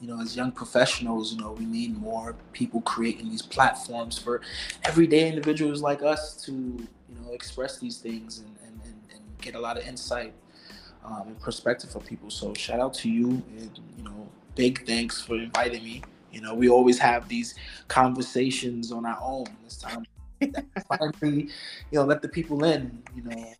you 0.00 0.08
know, 0.08 0.20
as 0.20 0.36
young 0.36 0.52
professionals, 0.52 1.32
you 1.32 1.40
know, 1.40 1.52
we 1.52 1.64
need 1.64 2.00
more 2.00 2.36
people 2.52 2.80
creating 2.82 3.30
these 3.30 3.42
platforms 3.42 4.16
for 4.16 4.40
everyday 4.84 5.28
individuals 5.28 5.82
like 5.82 6.02
us 6.02 6.42
to 6.44 6.86
know 7.32 7.34
express 7.34 7.78
these 7.78 7.98
things 7.98 8.38
and 8.38 8.56
and, 8.64 8.80
and, 8.84 8.94
and 9.12 9.20
get 9.40 9.54
a 9.54 9.60
lot 9.60 9.76
of 9.78 9.86
insight 9.86 10.32
um, 11.04 11.28
and 11.28 11.40
perspective 11.40 11.90
for 11.90 12.00
people. 12.00 12.30
So 12.30 12.54
shout 12.54 12.80
out 12.80 12.94
to 12.94 13.10
you, 13.10 13.42
and 13.58 13.80
you 13.96 14.04
know, 14.04 14.28
big 14.54 14.86
thanks 14.86 15.20
for 15.20 15.36
inviting 15.36 15.82
me. 15.82 16.02
You 16.30 16.40
know, 16.40 16.54
we 16.54 16.68
always 16.68 16.98
have 16.98 17.28
these 17.28 17.54
conversations 17.88 18.92
on 18.92 19.04
our 19.04 19.18
own. 19.20 19.46
This 19.64 19.76
time 19.76 20.04
finally, 20.88 21.48
you 21.90 21.98
know, 21.98 22.04
let 22.04 22.22
the 22.22 22.28
people 22.28 22.64
in. 22.64 23.02
You 23.14 23.22
know, 23.24 23.54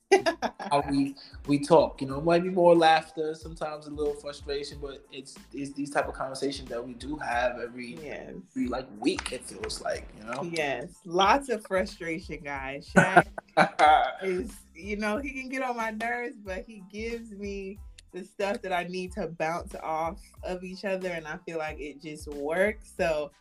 how 0.71 0.83
we 0.90 1.14
we 1.47 1.59
talk. 1.59 2.01
You 2.01 2.09
know, 2.09 2.18
it 2.18 2.25
might 2.25 2.42
be 2.42 2.51
more 2.51 2.75
laughter, 2.75 3.35
sometimes 3.35 3.87
a 3.87 3.90
little 3.90 4.14
frustration, 4.14 4.79
but 4.81 5.05
it's 5.12 5.37
it's 5.53 5.73
these 5.73 5.90
type 5.90 6.09
of 6.09 6.14
conversations 6.14 6.68
that 6.68 6.85
we 6.85 6.95
do 6.95 7.16
have 7.16 7.59
every 7.59 7.99
yes. 8.03 8.33
every 8.51 8.68
like 8.68 8.87
week. 8.99 9.33
It 9.33 9.45
feels 9.45 9.81
like 9.81 10.09
you 10.18 10.25
know. 10.25 10.42
Yes, 10.42 10.88
lots 11.05 11.49
of 11.49 11.64
frustration, 11.66 12.40
guys. 12.42 12.90
Shaq 12.95 13.27
is 14.23 14.53
you 14.75 14.97
know 14.97 15.18
he 15.18 15.31
can 15.31 15.49
get 15.49 15.62
on 15.62 15.77
my 15.77 15.90
nerves, 15.90 16.37
but 16.45 16.64
he 16.66 16.83
gives 16.90 17.33
me 17.33 17.79
the 18.12 18.25
stuff 18.25 18.61
that 18.62 18.73
I 18.73 18.85
need 18.85 19.12
to 19.12 19.27
bounce 19.27 19.75
off 19.83 20.21
of 20.42 20.62
each 20.62 20.85
other, 20.85 21.09
and 21.11 21.27
I 21.27 21.38
feel 21.47 21.59
like 21.59 21.81
it 21.81 22.03
just 22.03 22.29
works. 22.29 22.92
So, 22.97 23.33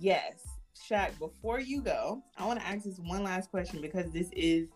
yes, 0.00 0.47
Shaq, 0.80 1.18
before 1.18 1.60
you 1.60 1.80
go, 1.80 2.22
I 2.36 2.46
want 2.46 2.60
to 2.60 2.66
ask 2.66 2.84
this 2.84 2.98
one 2.98 3.22
last 3.22 3.50
question 3.50 3.80
because 3.80 4.10
this 4.12 4.30
is, 4.32 4.68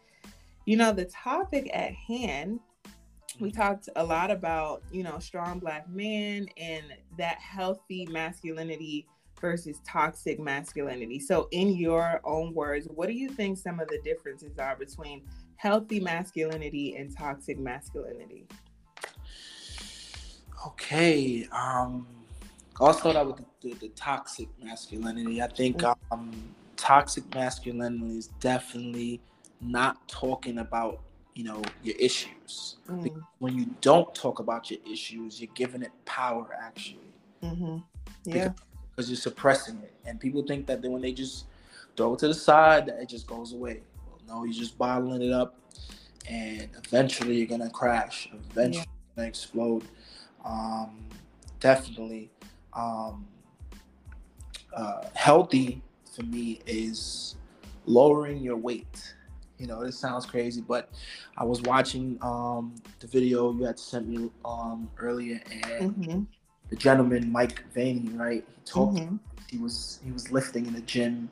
you 0.66 0.76
know, 0.76 0.92
the 0.92 1.06
topic 1.06 1.70
at 1.72 1.92
hand. 1.92 2.60
We 3.40 3.50
talked 3.50 3.88
a 3.96 4.04
lot 4.04 4.30
about, 4.30 4.82
you 4.90 5.02
know, 5.02 5.18
strong 5.18 5.58
black 5.58 5.88
men 5.88 6.48
and 6.56 6.84
that 7.18 7.38
healthy 7.38 8.06
masculinity 8.10 9.06
versus 9.40 9.80
toxic 9.86 10.38
masculinity. 10.38 11.18
So, 11.18 11.48
in 11.50 11.74
your 11.76 12.20
own 12.24 12.54
words, 12.54 12.86
what 12.94 13.08
do 13.08 13.14
you 13.14 13.28
think 13.28 13.58
some 13.58 13.80
of 13.80 13.88
the 13.88 13.98
differences 14.04 14.58
are 14.58 14.76
between 14.76 15.22
healthy 15.56 15.98
masculinity 15.98 16.96
and 16.96 17.14
toxic 17.16 17.58
masculinity? 17.58 18.46
Okay. 20.66 21.48
Um 21.52 22.06
I'll 22.80 22.94
start 22.94 23.16
out 23.16 23.26
with 23.26 23.36
the, 23.36 23.44
the, 23.60 23.74
the 23.74 23.88
toxic 23.90 24.48
masculinity. 24.62 25.42
I 25.42 25.48
think 25.48 25.78
mm. 25.78 25.94
um, 26.10 26.32
toxic 26.76 27.32
masculinity 27.34 28.18
is 28.18 28.28
definitely 28.40 29.20
not 29.60 30.08
talking 30.08 30.58
about 30.58 31.00
you 31.34 31.44
know, 31.44 31.62
your 31.82 31.96
issues. 31.98 32.76
Mm-hmm. 32.88 33.20
When 33.38 33.56
you 33.56 33.66
don't 33.80 34.14
talk 34.14 34.38
about 34.38 34.70
your 34.70 34.80
issues, 34.90 35.40
you're 35.40 35.50
giving 35.54 35.82
it 35.82 35.92
power 36.04 36.56
actually. 36.60 37.12
Mm-hmm. 37.42 37.78
Yeah. 38.24 38.50
Because 38.90 39.10
you're 39.10 39.16
suppressing 39.16 39.78
it. 39.78 39.92
And 40.04 40.20
people 40.20 40.42
think 40.42 40.66
that 40.66 40.82
then 40.82 40.92
when 40.92 41.02
they 41.02 41.12
just 41.12 41.46
throw 41.96 42.14
it 42.14 42.18
to 42.20 42.28
the 42.28 42.34
side, 42.34 42.86
that 42.86 43.00
it 43.00 43.08
just 43.08 43.26
goes 43.26 43.52
away. 43.52 43.80
Well, 44.06 44.20
no, 44.28 44.44
you're 44.44 44.52
just 44.52 44.76
bottling 44.76 45.22
it 45.22 45.32
up 45.32 45.56
and 46.28 46.68
eventually 46.84 47.36
you're 47.36 47.46
gonna 47.46 47.70
crash. 47.70 48.28
Eventually 48.50 48.78
yeah. 48.78 48.84
you're 48.84 49.16
gonna 49.16 49.28
explode. 49.28 49.84
Um, 50.44 50.98
definitely. 51.60 52.30
Um, 52.74 53.26
uh, 54.74 55.02
healthy 55.14 55.82
for 56.14 56.22
me 56.22 56.60
is 56.66 57.36
lowering 57.86 58.38
your 58.38 58.56
weight. 58.56 59.14
You 59.58 59.66
know, 59.66 59.84
this 59.84 59.98
sounds 59.98 60.26
crazy, 60.26 60.60
but 60.60 60.90
I 61.36 61.44
was 61.44 61.62
watching 61.62 62.18
um, 62.20 62.74
the 63.00 63.06
video 63.06 63.52
you 63.52 63.64
had 63.64 63.78
sent 63.78 64.08
me 64.08 64.30
um, 64.44 64.90
earlier, 64.98 65.40
and 65.50 65.94
mm-hmm. 65.94 66.22
the 66.70 66.76
gentleman 66.76 67.30
Mike 67.30 67.64
Vaney, 67.72 68.08
right? 68.10 68.44
He 68.48 68.60
talked. 68.64 68.98
Mm-hmm. 68.98 69.16
He 69.48 69.58
was 69.58 70.00
he 70.04 70.10
was 70.10 70.32
lifting 70.32 70.66
in 70.66 70.72
the 70.72 70.80
gym, 70.80 71.30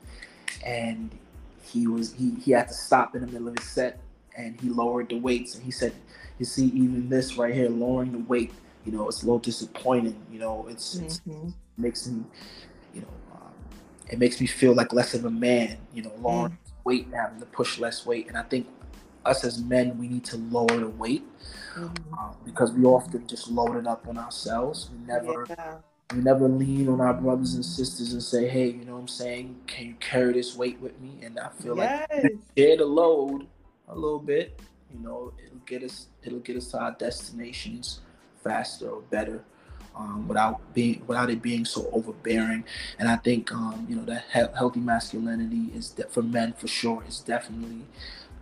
and 0.65 1.11
he 1.61 1.87
was 1.87 2.13
he 2.13 2.35
he 2.35 2.51
had 2.51 2.67
to 2.67 2.73
stop 2.73 3.15
in 3.15 3.21
the 3.21 3.27
middle 3.27 3.49
of 3.49 3.57
his 3.57 3.67
set, 3.67 3.99
and 4.37 4.59
he 4.61 4.69
lowered 4.69 5.09
the 5.09 5.17
weights, 5.17 5.55
and 5.55 5.63
he 5.63 5.71
said, 5.71 5.93
"You 6.39 6.45
see, 6.45 6.67
even 6.67 7.09
this 7.09 7.35
right 7.37 7.53
here, 7.53 7.69
lowering 7.69 8.11
the 8.11 8.19
weight, 8.19 8.53
you 8.85 8.91
know, 8.91 9.07
it's 9.07 9.23
a 9.23 9.25
little 9.25 9.39
disappointing. 9.39 10.19
You 10.31 10.39
know, 10.39 10.67
it's, 10.69 10.95
mm-hmm. 10.95 11.05
it's 11.05 11.21
it 11.27 11.53
makes 11.77 12.07
me, 12.07 12.23
you 12.93 13.01
know." 13.01 13.07
Um, 13.33 13.53
it 14.09 14.19
makes 14.19 14.41
me 14.41 14.47
feel 14.47 14.73
like 14.73 14.91
less 14.91 15.13
of 15.13 15.25
a 15.25 15.29
man, 15.29 15.77
you 15.93 16.03
know, 16.03 16.11
lowering 16.21 16.51
mm 16.51 16.57
weight, 16.83 17.07
having 17.13 17.39
to 17.39 17.45
push 17.47 17.79
less 17.79 18.05
weight. 18.05 18.27
And 18.27 18.37
I 18.37 18.43
think 18.43 18.67
us 19.25 19.43
as 19.43 19.61
men, 19.63 19.97
we 19.97 20.07
need 20.07 20.25
to 20.25 20.37
lower 20.37 20.77
the 20.77 20.89
weight 20.89 21.23
mm-hmm. 21.75 22.13
uh, 22.13 22.33
because 22.45 22.71
we 22.71 22.83
often 22.85 23.27
just 23.27 23.49
load 23.49 23.75
it 23.75 23.87
up 23.87 24.07
on 24.07 24.17
ourselves. 24.17 24.89
We 24.91 25.05
never, 25.05 25.45
yeah. 25.49 25.77
we 26.13 26.21
never 26.21 26.47
lean 26.47 26.89
on 26.89 27.01
our 27.01 27.13
brothers 27.13 27.53
and 27.53 27.65
sisters 27.65 28.13
and 28.13 28.23
say, 28.23 28.47
"Hey, 28.47 28.69
you 28.69 28.85
know 28.85 28.93
what 28.93 29.01
I'm 29.01 29.07
saying? 29.07 29.59
Can 29.67 29.87
you 29.87 29.95
carry 29.99 30.33
this 30.33 30.55
weight 30.55 30.79
with 30.79 30.99
me?" 30.99 31.19
And 31.21 31.39
I 31.39 31.49
feel 31.49 31.77
yes. 31.77 32.07
like 32.23 32.33
share 32.57 32.77
the 32.77 32.85
load 32.85 33.47
a 33.87 33.95
little 33.95 34.19
bit. 34.19 34.59
You 34.93 34.99
know, 34.99 35.33
it'll 35.45 35.59
get 35.65 35.83
us, 35.83 36.07
it'll 36.23 36.39
get 36.39 36.57
us 36.57 36.71
to 36.71 36.79
our 36.79 36.91
destinations 36.91 38.01
faster 38.43 38.89
or 38.89 39.01
better. 39.03 39.43
Um, 39.93 40.25
without 40.25 40.73
being 40.73 41.03
without 41.05 41.29
it 41.29 41.41
being 41.41 41.65
so 41.65 41.89
overbearing. 41.91 42.63
And 42.97 43.09
I 43.09 43.17
think 43.17 43.51
um, 43.51 43.85
you 43.89 43.97
know 43.97 44.05
that 44.05 44.23
he- 44.33 44.57
healthy 44.57 44.79
masculinity 44.79 45.69
is 45.75 45.89
de- 45.89 46.05
for 46.05 46.21
men 46.23 46.53
for 46.53 46.67
sure 46.69 47.03
is 47.09 47.19
definitely 47.19 47.81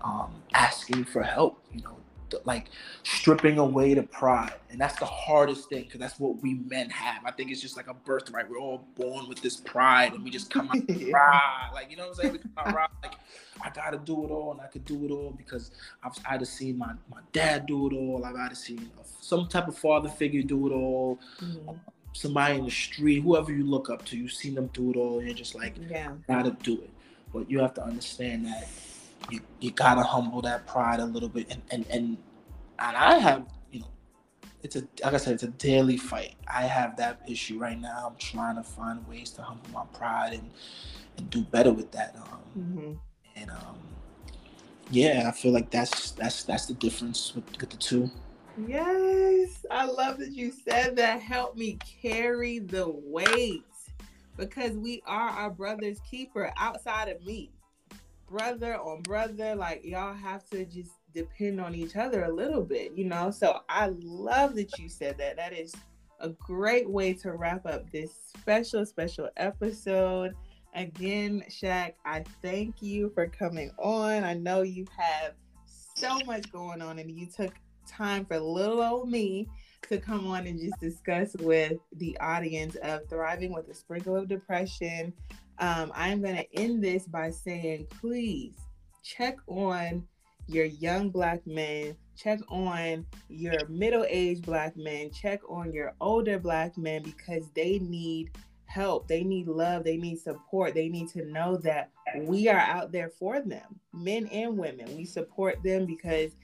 um, 0.04 0.32
asking 0.54 1.06
for 1.06 1.24
help. 1.24 1.60
You 1.74 1.82
know, 1.82 1.98
th- 2.30 2.44
like 2.46 2.68
stripping 3.02 3.58
away 3.58 3.96
the 3.96 4.04
pride, 4.04 4.54
and 4.70 4.80
that's 4.80 5.00
the 5.00 5.06
hardest 5.08 5.70
thing 5.70 5.86
because 5.86 6.00
that's 6.00 6.20
what 6.20 6.40
we 6.44 6.54
men 6.54 6.88
have. 6.92 7.26
I 7.26 7.32
think 7.32 7.50
it's 7.50 7.62
just 7.62 7.76
like 7.78 7.88
a 7.88 7.96
birthright. 7.96 8.48
We're 8.48 8.60
all 8.60 8.86
born 8.96 9.28
with 9.28 9.42
this 9.42 9.58
pride, 9.58 10.14
and 10.14 10.24
we 10.24 10.30
just 10.30 10.52
come 10.52 10.70
out 10.70 10.88
Yeah. 10.88 11.42
like 11.74 11.90
you 11.90 11.98
know 11.98 12.04
what 12.10 12.10
I'm 12.10 12.16
saying. 12.16 12.34
We 12.34 12.40
come 12.40 12.76
out 12.78 12.92
like 13.02 13.16
I 13.62 13.70
gotta 13.70 13.98
do 13.98 14.26
it 14.26 14.30
all, 14.32 14.52
and 14.54 14.62
I 14.62 14.68
could 14.68 14.86
do 14.86 15.06
it 15.06 15.12
all 15.12 15.32
because 15.38 15.72
I've 16.04 16.18
either 16.30 16.46
seen 16.46 16.78
my 16.78 16.94
my 17.10 17.20
dad 17.32 17.66
do 17.66 17.88
it 17.88 17.94
all. 17.94 18.24
I've 18.26 18.36
either 18.36 18.56
seen 18.56 18.90
some 19.22 19.48
type 19.48 19.68
of 19.68 19.78
father 19.78 20.10
figure 20.10 20.42
do 20.44 20.68
it 20.68 20.72
all. 20.74 21.20
Mhm. 21.42 21.80
Somebody 22.14 22.58
in 22.58 22.66
the 22.66 22.72
street, 22.72 23.22
whoever 23.22 23.52
you 23.54 23.64
look 23.66 23.90
up 23.90 24.04
to, 24.06 24.18
you've 24.18 24.32
seen 24.32 24.56
them 24.56 24.70
do 24.74 24.90
it 24.92 24.96
all. 24.98 25.20
And 25.20 25.28
you're 25.28 25.36
just 25.38 25.54
like, 25.56 25.76
Yeah. 25.90 26.14
gotta 26.28 26.52
do 26.64 26.74
it. 26.82 26.90
But 27.32 27.50
you 27.52 27.60
have 27.60 27.74
to 27.76 27.84
understand 27.84 28.48
that 28.48 28.68
you, 29.30 29.42
you 29.60 29.72
gotta 29.72 30.02
humble 30.04 30.42
that 30.42 30.66
pride 30.66 31.00
a 31.00 31.06
little 31.06 31.30
bit. 31.30 31.48
And, 31.52 31.62
and 31.72 31.86
and 31.92 32.18
and 32.80 32.98
I 32.98 33.16
have, 33.20 33.46
you 33.72 33.82
know, 33.82 33.88
it's 34.64 34.76
a 34.76 34.82
like 35.04 35.14
I 35.14 35.18
said, 35.18 35.34
it's 35.34 35.44
a 35.44 35.48
daily 35.50 35.98
fight. 35.98 36.36
I 36.48 36.64
have 36.64 36.98
that 36.98 37.22
issue 37.28 37.60
right 37.60 37.80
now. 37.80 38.08
I'm 38.10 38.16
trying 38.18 38.56
to 38.56 38.64
find 38.64 39.08
ways 39.08 39.30
to 39.32 39.42
humble 39.44 39.70
my 39.72 39.86
pride 39.94 40.34
and 40.34 40.50
and 41.18 41.30
do 41.30 41.42
better 41.44 41.72
with 41.72 41.92
that. 41.92 42.16
Um, 42.16 42.64
hmm 42.64 42.94
and 43.40 43.52
um, 43.52 43.78
yeah, 44.90 45.26
I 45.28 45.32
feel 45.32 45.52
like 45.52 45.70
that's 45.70 46.12
that's 46.12 46.44
that's 46.44 46.66
the 46.66 46.74
difference 46.74 47.34
with, 47.36 47.46
with 47.60 47.70
the 47.70 47.78
two. 47.78 48.10
Yes, 48.68 49.66
I 49.72 49.86
love 49.86 50.18
that 50.20 50.32
you 50.32 50.52
said 50.52 50.96
that. 50.98 51.22
Help 51.22 51.56
me 51.56 51.78
carry 52.02 52.60
the 52.60 52.90
weight 52.90 53.64
because 54.38 54.78
we 54.78 55.02
are 55.06 55.30
our 55.30 55.50
brother's 55.50 56.00
keeper 56.02 56.52
outside 56.58 57.10
of 57.10 57.24
me. 57.26 57.52
Brother 58.30 58.76
on 58.78 59.02
brother, 59.02 59.56
like 59.56 59.84
y'all 59.84 60.14
have 60.14 60.50
to 60.50 60.66
just 60.66 60.92
depend 61.14 61.60
on 61.60 61.76
each 61.76 61.96
other 61.96 62.24
a 62.24 62.34
little 62.34 62.64
bit, 62.64 62.94
you 62.96 63.06
know? 63.06 63.32
So 63.32 63.62
I 63.70 63.92
love 64.02 64.56
that 64.56 64.78
you 64.78 64.90
said 64.90 65.18
that. 65.18 65.38
That 65.38 65.54
is 65.54 65.74
a 66.20 66.30
great 66.30 66.90
way 66.90 67.14
to 67.14 67.34
wrap 67.34 67.66
up 67.66 67.90
this 67.92 68.12
special, 68.38 68.86
special 68.86 69.30
episode. 69.38 70.34
Again, 70.80 71.44
Shaq, 71.50 71.96
I 72.06 72.24
thank 72.42 72.82
you 72.82 73.12
for 73.14 73.28
coming 73.28 73.70
on. 73.80 74.24
I 74.24 74.34
know 74.34 74.62
you 74.62 74.86
have 74.98 75.34
so 75.68 76.20
much 76.26 76.50
going 76.54 76.82
on 76.82 77.00
and 77.00 77.12
you 77.12 77.28
took 77.28 77.54
time 77.86 78.24
for 78.24 78.40
little 78.40 78.82
old 78.82 79.10
me 79.10 79.50
to 79.90 79.98
come 79.98 80.26
on 80.28 80.48
and 80.48 80.58
just 80.58 80.80
discuss 80.80 81.36
with 81.42 81.74
the 81.98 82.18
audience 82.22 82.78
of 82.82 83.02
thriving 83.10 83.54
with 83.54 83.68
a 83.68 83.74
sprinkle 83.74 84.16
of 84.16 84.30
depression. 84.30 85.12
Um, 85.58 85.92
I'm 85.94 86.22
going 86.22 86.38
to 86.38 86.56
end 86.56 86.82
this 86.82 87.06
by 87.08 87.30
saying, 87.32 87.88
please 88.00 88.56
check 89.04 89.36
on 89.48 90.08
your 90.48 90.64
young 90.64 91.10
black 91.10 91.46
men, 91.46 91.94
check 92.16 92.40
on 92.48 93.06
your 93.28 93.68
middle 93.68 94.06
aged 94.08 94.46
black 94.46 94.78
men, 94.78 95.12
check 95.12 95.42
on 95.50 95.74
your 95.74 95.94
older 96.00 96.40
black 96.40 96.78
men 96.78 97.04
because 97.04 97.50
they 97.54 97.80
need 97.80 98.32
help, 98.70 99.08
they 99.08 99.24
need 99.24 99.48
love, 99.48 99.84
they 99.84 99.98
need 99.98 100.20
support, 100.20 100.76
they 100.76 100.90
need 100.90 101.10
to 101.10 101.26
know 101.26 101.58
that 101.58 101.90
we 102.18 102.48
are 102.48 102.60
out 102.60 102.92
there 102.92 103.10
for 103.10 103.42
them, 103.42 103.80
men 103.94 104.28
and 104.28 104.58
women. 104.58 104.96
We 104.96 105.06
support 105.06 105.62
them 105.64 105.86
because 105.86 106.36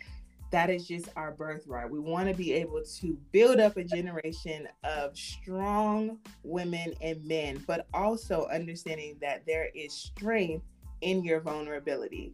that 0.50 0.70
is 0.70 0.88
just 0.88 1.10
our 1.16 1.32
birthright. 1.32 1.90
We 1.90 2.00
want 2.00 2.28
to 2.28 2.34
be 2.34 2.54
able 2.54 2.82
to 2.84 3.18
build 3.32 3.60
up 3.60 3.78
a 3.78 3.84
generation 3.84 4.68
of 4.84 5.16
strong 5.16 6.18
women 6.44 6.94
and 7.02 7.24
men, 7.26 7.64
but 7.68 7.88
also 7.94 8.48
understanding 8.52 9.18
that 9.22 9.46
there 9.46 9.70
is 9.76 9.94
strength 9.94 10.66
in 11.02 11.24
your 11.24 11.42
vulnerability. 11.42 12.34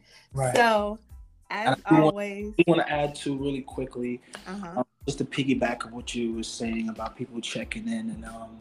So, 0.55 0.99
as 1.49 1.77
I 1.85 1.99
always, 1.99 2.53
I 2.59 2.63
want 2.65 2.81
to 2.81 2.89
add 2.89 3.13
to 3.15 3.35
really 3.35 3.61
quickly, 3.61 4.21
uh-huh. 4.47 4.79
um, 4.79 4.85
just 5.05 5.17
to 5.17 5.25
piggyback 5.25 5.83
of 5.83 5.91
what 5.91 6.15
you 6.15 6.33
were 6.33 6.43
saying 6.43 6.87
about 6.87 7.17
people 7.17 7.41
checking 7.41 7.89
in, 7.89 8.09
and 8.09 8.23
um, 8.23 8.57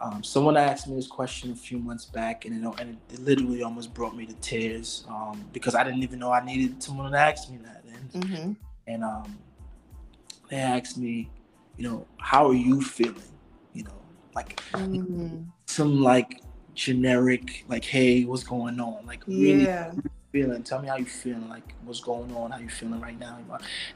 um, 0.00 0.22
someone 0.22 0.56
asked 0.56 0.88
me 0.88 0.96
this 0.96 1.06
question 1.06 1.52
a 1.52 1.56
few 1.56 1.78
months 1.78 2.04
back, 2.04 2.44
and 2.44 2.64
it, 2.64 2.80
and 2.80 2.98
it 3.10 3.20
literally 3.20 3.62
almost 3.62 3.94
brought 3.94 4.16
me 4.16 4.26
to 4.26 4.34
tears 4.34 5.04
um, 5.08 5.44
because 5.52 5.74
I 5.74 5.84
didn't 5.84 6.02
even 6.02 6.18
know 6.18 6.32
I 6.32 6.44
needed 6.44 6.82
someone 6.82 7.10
to 7.10 7.18
ask 7.18 7.50
me 7.50 7.58
that, 7.58 7.84
and 7.84 8.28
hmm 8.28 8.52
and 8.86 9.04
um, 9.04 9.38
they 10.50 10.56
asked 10.58 10.96
me, 10.98 11.30
you 11.76 11.88
know, 11.88 12.06
how 12.18 12.48
are 12.48 12.54
you 12.54 12.80
feeling? 12.82 13.32
You 13.72 13.84
know, 13.84 14.02
like 14.34 14.60
Mm-hmm. 14.74 15.42
some 15.66 16.02
like 16.02 16.40
generic, 16.74 17.64
like, 17.68 17.84
hey, 17.84 18.24
what's 18.24 18.44
going 18.44 18.78
on? 18.80 19.06
Like, 19.06 19.24
really 19.26 19.64
Yeah. 19.64 19.92
feeling? 20.32 20.62
Tell 20.62 20.80
me 20.80 20.88
how 20.88 20.96
you 20.96 21.06
feeling. 21.06 21.48
Like, 21.48 21.74
what's 21.84 22.00
going 22.00 22.34
on? 22.34 22.50
How 22.50 22.58
you 22.58 22.68
feeling 22.68 23.00
right 23.00 23.18
now? 23.18 23.38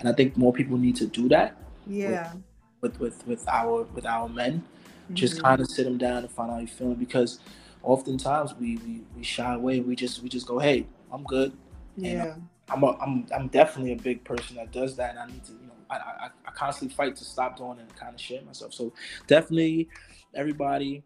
And 0.01 0.09
I 0.09 0.13
think 0.13 0.37
more 0.37 0.53
people 0.53 0.77
need 0.79 0.97
to 0.97 1.07
do 1.07 1.29
that 1.29 1.57
Yeah. 1.87 2.33
with 2.81 2.99
with 2.99 3.27
with 3.27 3.49
our 3.49 3.83
with 3.95 4.07
our 4.07 4.29
men. 4.29 4.65
Just 5.15 5.39
Mhm. 5.39 5.43
kind 5.43 5.61
of 5.61 5.67
sit 5.71 5.85
them 5.85 5.99
down 5.99 6.19
and 6.19 6.31
find 6.31 6.51
out 6.51 6.55
how 6.55 6.61
you 6.61 6.67
feeling 6.67 6.95
because 6.95 7.41
oftentimes 7.83 8.55
we, 8.55 8.77
we 8.79 9.03
we 9.17 9.23
shy 9.23 9.55
away. 9.55 9.81
We 9.81 9.97
just 9.97 10.23
we 10.23 10.29
just 10.29 10.47
go, 10.47 10.59
hey, 10.59 10.87
I'm 11.13 11.25
good. 11.25 11.53
Yeah. 11.97 12.35
I'm 12.71 12.85
a, 12.85 12.97
I'm 12.99 13.27
I'm 13.35 13.49
definitely 13.49 13.93
a 13.93 13.97
big 13.97 14.23
person 14.25 14.57
that 14.57 14.71
does 14.73 14.97
that. 14.97 15.11
And 15.11 15.19
I 15.19 15.27
need 15.27 15.45
to, 15.45 15.53
you 15.53 15.67
know, 15.67 15.73
I, 15.91 15.97
I 15.97 16.31
I 16.47 16.51
constantly 16.53 16.95
fight 16.95 17.17
to 17.17 17.25
stop 17.25 17.57
doing 17.57 17.79
it 17.79 17.83
and 17.83 17.97
kind 17.97 18.15
of 18.15 18.21
share 18.21 18.43
myself. 18.43 18.73
So 18.73 18.93
definitely, 19.27 19.89
everybody, 20.35 21.03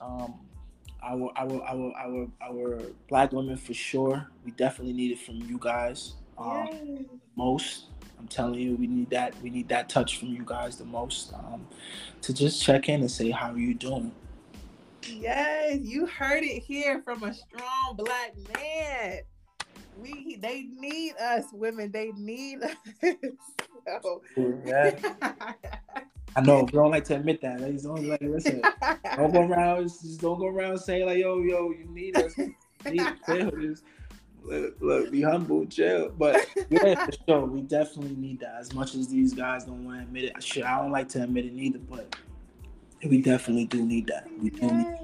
um, 0.00 0.34
our 1.02 1.32
our 1.36 1.62
our 1.64 1.92
our 1.96 2.28
our 2.42 2.78
black 3.08 3.32
women 3.32 3.56
for 3.56 3.72
sure. 3.72 4.28
We 4.44 4.50
definitely 4.52 4.92
need 4.92 5.12
it 5.12 5.18
from 5.20 5.36
you 5.36 5.58
guys. 5.60 6.14
Um, 6.36 6.68
Yay. 6.72 7.06
most. 7.36 7.86
I'm 8.18 8.28
telling 8.28 8.54
you, 8.60 8.76
we 8.76 8.86
need 8.86 9.10
that. 9.10 9.34
We 9.42 9.50
need 9.50 9.68
that 9.68 9.88
touch 9.88 10.18
from 10.18 10.28
you 10.28 10.42
guys 10.44 10.76
the 10.76 10.84
most. 10.84 11.32
Um, 11.34 11.66
to 12.22 12.34
just 12.34 12.62
check 12.62 12.88
in 12.88 13.00
and 13.00 13.10
say, 13.10 13.30
how 13.30 13.52
are 13.52 13.58
you 13.58 13.74
doing? 13.74 14.12
Yes, 15.08 15.78
you 15.82 16.06
heard 16.06 16.42
it 16.42 16.62
here 16.62 17.00
from 17.02 17.22
a 17.22 17.32
strong 17.32 17.96
black 17.96 18.34
man. 18.54 19.20
We 20.00 20.36
they 20.40 20.64
need 20.78 21.14
us, 21.16 21.44
women. 21.52 21.90
They 21.92 22.12
need 22.16 22.62
us. 22.62 22.74
So- 24.02 24.20
Yeah. 24.66 24.94
I 26.36 26.40
know 26.42 26.62
we 26.64 26.70
don't 26.72 26.90
like 26.90 27.04
to 27.04 27.16
admit 27.16 27.40
that. 27.40 27.60
Ladies 27.60 27.82
don't 27.84 28.06
like 28.06 28.20
listen. 28.20 28.60
Don't 29.16 29.32
go 29.32 29.42
around. 29.42 29.84
Just 29.84 30.20
don't 30.20 30.38
go 30.38 30.46
around 30.46 30.78
saying 30.78 31.06
like, 31.06 31.18
yo, 31.18 31.40
yo, 31.40 31.70
you 31.70 31.86
need 31.90 32.16
us. 32.18 32.36
You 32.36 32.54
need 32.84 33.00
feel. 33.26 33.50
Look, 34.48 34.76
look, 34.80 35.10
be 35.10 35.20
humble, 35.20 35.66
chill. 35.66 36.10
But 36.16 36.46
yeah, 36.70 37.04
for 37.04 37.12
sure, 37.26 37.44
we 37.44 37.60
definitely 37.60 38.16
need 38.16 38.40
that. 38.40 38.56
As 38.58 38.72
much 38.72 38.94
as 38.94 39.08
these 39.08 39.34
guys 39.34 39.64
don't 39.64 39.84
want 39.84 39.98
to 39.98 40.04
admit 40.04 40.24
it, 40.24 40.42
shit, 40.42 40.64
I 40.64 40.80
don't 40.80 40.90
like 40.90 41.08
to 41.10 41.22
admit 41.22 41.44
it 41.44 41.52
either, 41.52 41.78
but 41.78 42.16
we 43.04 43.20
definitely 43.20 43.66
do 43.66 43.84
need 43.84 44.06
that. 44.06 44.26
We 44.40 44.50
do 44.50 44.62
need. 44.62 44.96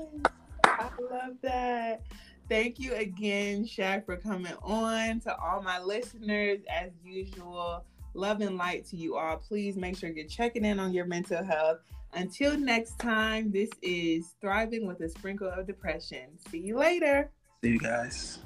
I 0.64 0.88
love 0.98 1.34
that. 1.42 2.02
Thank 2.48 2.78
you 2.78 2.94
again, 2.94 3.64
Shaq, 3.64 4.06
for 4.06 4.16
coming 4.16 4.54
on. 4.62 5.20
To 5.20 5.36
all 5.38 5.62
my 5.62 5.80
listeners, 5.80 6.60
as 6.70 6.90
usual, 7.02 7.84
love 8.14 8.40
and 8.40 8.56
light 8.56 8.86
to 8.86 8.96
you 8.96 9.16
all. 9.16 9.36
Please 9.36 9.76
make 9.76 9.96
sure 9.96 10.10
you're 10.10 10.26
checking 10.26 10.64
in 10.64 10.78
on 10.78 10.92
your 10.92 11.06
mental 11.06 11.44
health. 11.44 11.78
Until 12.14 12.56
next 12.56 12.98
time, 12.98 13.50
this 13.50 13.70
is 13.82 14.34
Thriving 14.40 14.86
with 14.86 15.00
a 15.00 15.08
Sprinkle 15.08 15.48
of 15.48 15.66
Depression. 15.66 16.38
See 16.50 16.58
you 16.58 16.78
later. 16.78 17.30
See 17.62 17.70
you 17.70 17.78
guys. 17.78 18.38